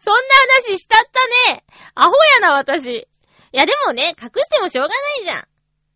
[0.00, 0.20] そんな
[0.68, 1.04] 話したっ
[1.46, 1.64] たね。
[1.94, 2.86] アホやな、私。
[2.96, 3.06] い
[3.52, 5.48] や、でもね、隠してもしょうがないじゃん。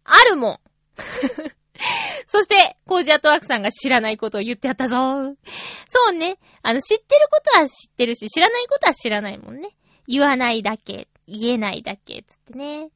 [0.05, 0.70] あるもん。
[2.27, 4.97] そして、コージアトワークさんが知らないことを言ってやったぞ。
[5.89, 6.39] そうね。
[6.63, 9.77] あの、知ってることは知ってるし、知らないことは知らないもんね。
[10.07, 12.91] 言わないだけ、言えないだけ、つってね。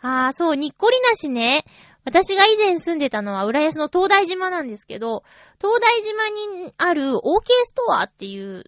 [0.00, 1.64] あー、そう、にっこりなしね。
[2.04, 5.24] 私が以前住んでたのは浦安の東大島なんですけど、
[5.60, 8.64] 東大島にある OK ストアっていう、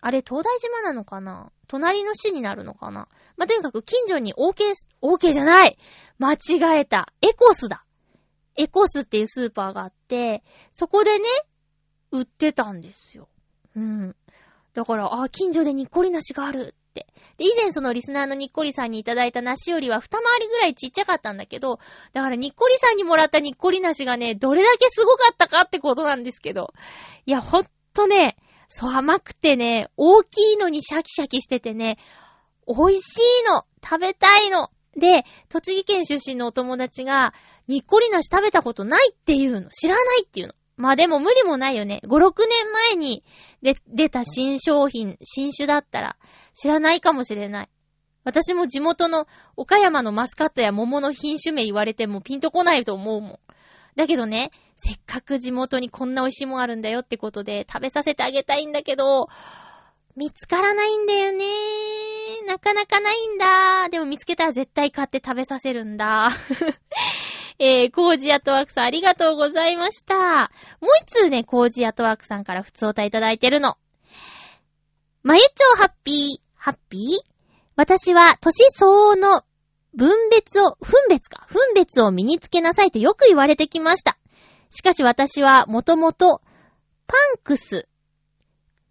[0.00, 1.52] あれ東大島なのかな？
[1.68, 3.06] 隣の市になるのかな？
[3.36, 4.72] まあ、とにかく近所に OK、
[5.02, 5.78] OK じゃない
[6.18, 7.12] 間違えた。
[7.20, 7.84] エコスだ。
[8.60, 11.24] エコスっていうスーパーがあって、そこでね、
[12.10, 13.28] 売ってたんですよ。
[13.74, 14.16] うん。
[14.74, 17.06] だから、あ、近所でにっこり梨があるって。
[17.38, 21.78] で、以前そのリスナーのにっこりさんにいただいた梨よりは二回りぐらいちっちゃかったんだけど、
[22.12, 26.74] だからにっこりさんにもらったにっこり梨がね、どれだけすごかったかってことなんですけど。
[27.24, 28.36] いや、ほんとね、
[28.68, 31.96] そう甘くてね、大きいのにシャキシャキしててね、
[32.66, 37.32] 美味しいの食べたいので、栃木県出身のお友達が、
[37.68, 39.70] にっこりなし食べたことないっていうの。
[39.70, 40.54] 知らないっていうの。
[40.76, 42.00] まあでも無理もないよね。
[42.04, 43.22] 5、6年前に
[43.60, 46.16] で出た新商品、新種だったら
[46.54, 47.68] 知らないかもしれない。
[48.24, 49.26] 私も地元の
[49.56, 53.38] 岡山のマスカットや桃の品種名言われてもピンとこないと思うもん。
[53.96, 59.28] だけどね、せっかく地元にこんな美味しいもんあるんだよってことで食べさせてあげたいんだけど、
[60.16, 61.44] 見つからないんだよね。
[62.46, 63.88] なかなかないんだ。
[63.88, 66.30] でも見つけたら絶対買って食べさせるんだ。
[67.58, 70.50] えー、コージアトワークさんありがとうございました。
[70.80, 73.76] もう一通ね、コージアトワークさんから普通お歌いただいてるの。
[75.22, 77.30] まゆちょハッピー、ハッピー？
[77.76, 79.42] 私は年相応の
[79.94, 84.16] 分別を、分別か、分別を身につけなさいとよく言われてきました。
[84.70, 86.40] しかし私はもともと、
[87.06, 87.88] パンクス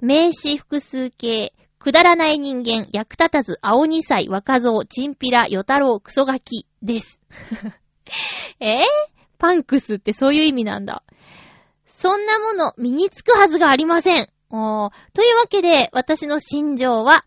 [0.02, 7.20] 名詞複数形、くだらない人間、役立たず、青二歳、若造、チンピラ、ヨタロウ、クソガキです。
[8.60, 8.86] えー、
[9.38, 11.04] パンクスってそういう意味なんだ。
[11.86, 14.30] そんなもの身につくはずがありません。
[14.52, 17.26] おーというわけで、私の心情は、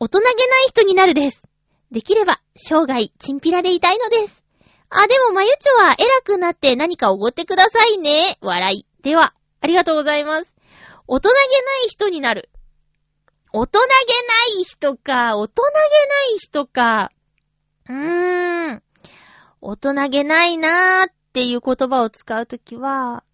[0.00, 0.34] 大人げない
[0.68, 1.42] 人になるです。
[1.90, 4.42] できれば、生涯、チンピラでいたいのです。
[4.90, 8.36] あ、でも、まゆちょは偉くなって何かおごってくださいね。
[8.40, 8.86] 笑い。
[9.02, 10.57] では、ありがとうございます。
[11.10, 11.40] 大人げな
[11.86, 12.50] い人になる。
[13.54, 17.10] 大人げない人か、大人げない人か。
[17.88, 18.82] うーん。
[19.62, 23.24] 大人げないなーっていう言葉を使うときは、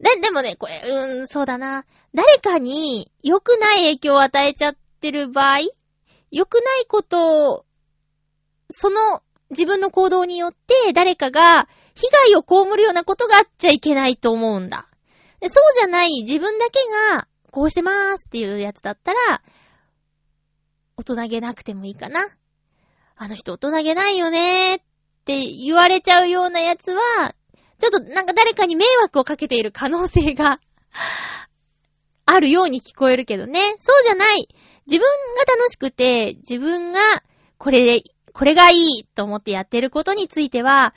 [0.00, 1.86] で、でもね、これ、うーん、そうだな。
[2.12, 5.60] 誰かに良くない影響を与えちゃってる場合、
[6.30, 7.64] 良くないことを、
[8.70, 14.88] その自分の行動によって誰かが被害を被るようなことがあっちゃいけないと思うんだ。
[15.48, 16.78] そうじゃない自分だけ
[17.12, 19.42] がこうしてまーすっていうやつだったら、
[20.96, 22.28] 大人げなくてもいいかな。
[23.16, 24.84] あの人大人げないよねーっ
[25.24, 27.34] て言われちゃうようなやつは、
[27.78, 30.60] ちょっとなんか誰かに迷惑をかけている可能性が
[32.26, 33.76] あるように聞こえるけどね。
[33.78, 34.48] そうじゃない。
[34.86, 37.00] 自分が楽しくて、自分が
[37.58, 40.94] これで、これがいいと思ってやってることについては、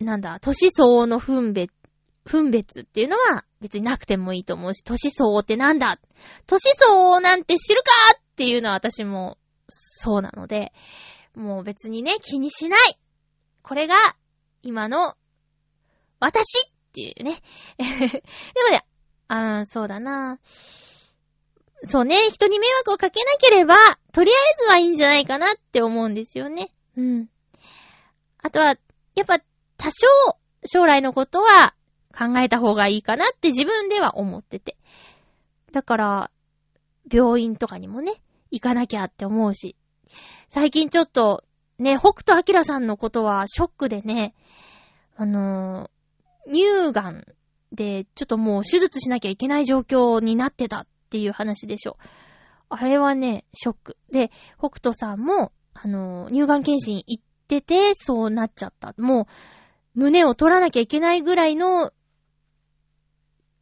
[0.00, 1.70] なんだ、年相応の分別、
[2.24, 5.98] 分別っていうのは別になくてもいいと思うし、年相応ってなんだ？
[6.46, 10.72] 年相応なんて知るかっていうのは私もそうなので、
[11.34, 12.98] もう別にね、気にしない。
[13.62, 13.96] これが
[14.62, 15.14] 今の
[16.18, 17.42] 私っていうね。
[17.78, 18.84] でもね、
[19.28, 20.38] あー、そうだな。
[21.84, 23.76] そうね、人に迷惑をかけなければ、
[24.12, 26.70] とりあえずはいいんじゃないかなって思うんですよね。
[26.96, 27.28] うん。
[28.42, 28.76] あとは、
[29.14, 29.40] やっぱ
[29.78, 30.06] 多少
[30.66, 31.74] 将来のことは
[32.16, 34.76] 考えた方がいいかなって自分では思ってて。
[35.72, 36.30] だから、
[37.10, 38.14] 病院とかにもね、
[38.50, 39.76] 行かなきゃって思うし。
[40.48, 41.44] 最近ちょっと、
[41.78, 44.34] ね、北斗晶さんのことはショックでね、
[45.16, 47.24] あのー、乳がん
[47.72, 51.96] で、ちょっともう手術しなきゃいけない状況になってたっていう話でしょ。
[52.68, 53.96] あれはね、ショック。
[54.10, 58.94] で、北斗さんも、あのー、乳がん検診行ってて、そうなっちゃった。
[58.98, 59.26] もう、
[59.94, 61.92] 胸を取らなきゃいけないぐらいの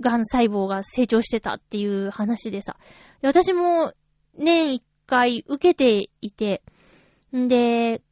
[0.00, 2.76] 癌細胞が成長してたっていう話でさ。
[3.22, 3.92] 私も
[4.36, 6.62] 年一回受けていて、
[7.36, 8.02] んで、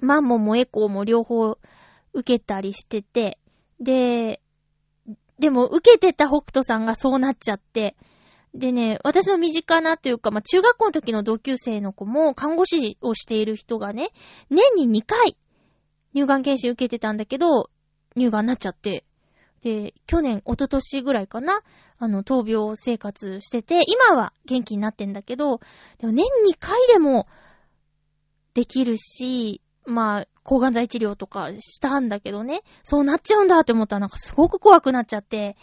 [0.00, 1.58] マンモもエコーも両方
[2.12, 3.38] 受けたりしてて、
[3.80, 4.40] で、
[5.38, 7.96] でも受けてた北斗さんがそうなっちゃって、
[8.54, 14.10] でね、私の身近なというか、まあ、中学校の時の同級生の子も看護師をしている人がね、
[14.50, 15.36] 年に2回
[16.14, 17.70] 乳がん検診受けてたんだけど、
[18.16, 19.04] 乳がんになっちゃって、
[19.62, 21.62] で、去年、一昨年ぐらいかな
[21.98, 25.60] あの、闘病生活してて、今は元気になってんだけど、
[25.98, 27.26] でも年2回でも
[28.54, 35.56] できるし、まあ、抗がん剤治療とかしたんだけどね、そうなっちゃうんだって思ったらなんかすごく怖くなっちゃって、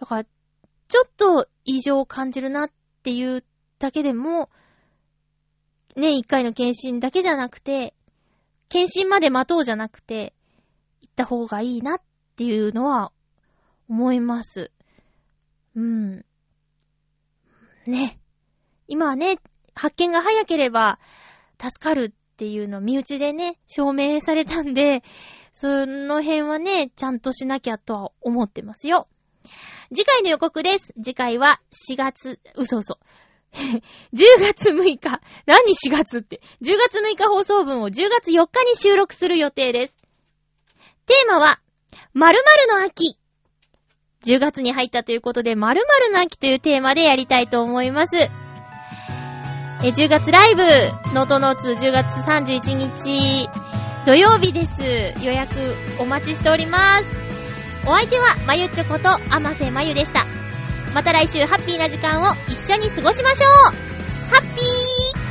[0.00, 2.70] だから、ちょっと異常を感じるなっ
[3.02, 3.44] ていう
[3.78, 4.50] だけでも、
[5.94, 7.94] 年1回の検診だけじゃなくて、
[8.68, 10.32] 検診まで待とうじゃなくて、
[11.02, 12.00] 行った方がいいなっ
[12.36, 13.12] ていうのは
[13.92, 14.70] 思います。
[15.76, 16.24] うん。
[17.86, 18.18] ね。
[18.88, 19.36] 今はね、
[19.74, 20.98] 発見が早ければ
[21.60, 25.02] 助かるっていうのを身内でね、証明されたんで、
[25.52, 29.08] その辺はね、ちゃんとしなきゃとは思ってますよ。
[29.94, 30.94] 次回の予告です。
[30.94, 32.98] 次回は4月、嘘嘘。
[33.52, 33.80] 10
[34.40, 35.20] 月6日。
[35.44, 39.94] 何4月って？10月6日放送分を10月4日に収録する予定です。
[41.04, 41.60] テーマは、
[42.14, 42.38] 〇
[42.68, 43.18] 〇の秋。
[44.24, 48.16] 10月に入ったということで、〇〇の秋というテーマでやりたいと思います。
[48.16, 50.62] え、10月ライブ、
[51.12, 53.48] ノートノーツ10月31日
[54.06, 54.82] 土曜日です。
[55.24, 55.54] 予約
[55.98, 57.16] お待ちしております。
[57.86, 60.24] お相手は、まゆちょこと、あませまゆでした。
[60.94, 63.50] また来週ハッピーな時間を一緒に過ごしましょう
[64.30, 65.21] ハッピー